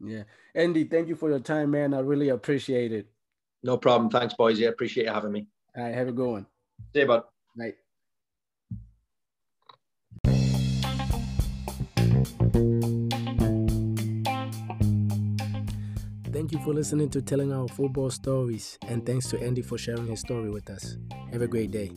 [0.00, 0.22] Yeah.
[0.54, 1.92] Andy, thank you for your time, man.
[1.92, 3.08] I really appreciate it.
[3.64, 4.10] No problem.
[4.10, 4.60] Thanks, boys.
[4.60, 5.48] I appreciate you having me.
[5.76, 5.94] All right.
[5.94, 6.46] Have a good one.
[6.94, 7.24] See you, bud.
[7.56, 7.81] Night.
[16.52, 20.06] Thank you for listening to Telling Our Football Stories, and thanks to Andy for sharing
[20.06, 20.98] his story with us.
[21.32, 21.90] Have a great day.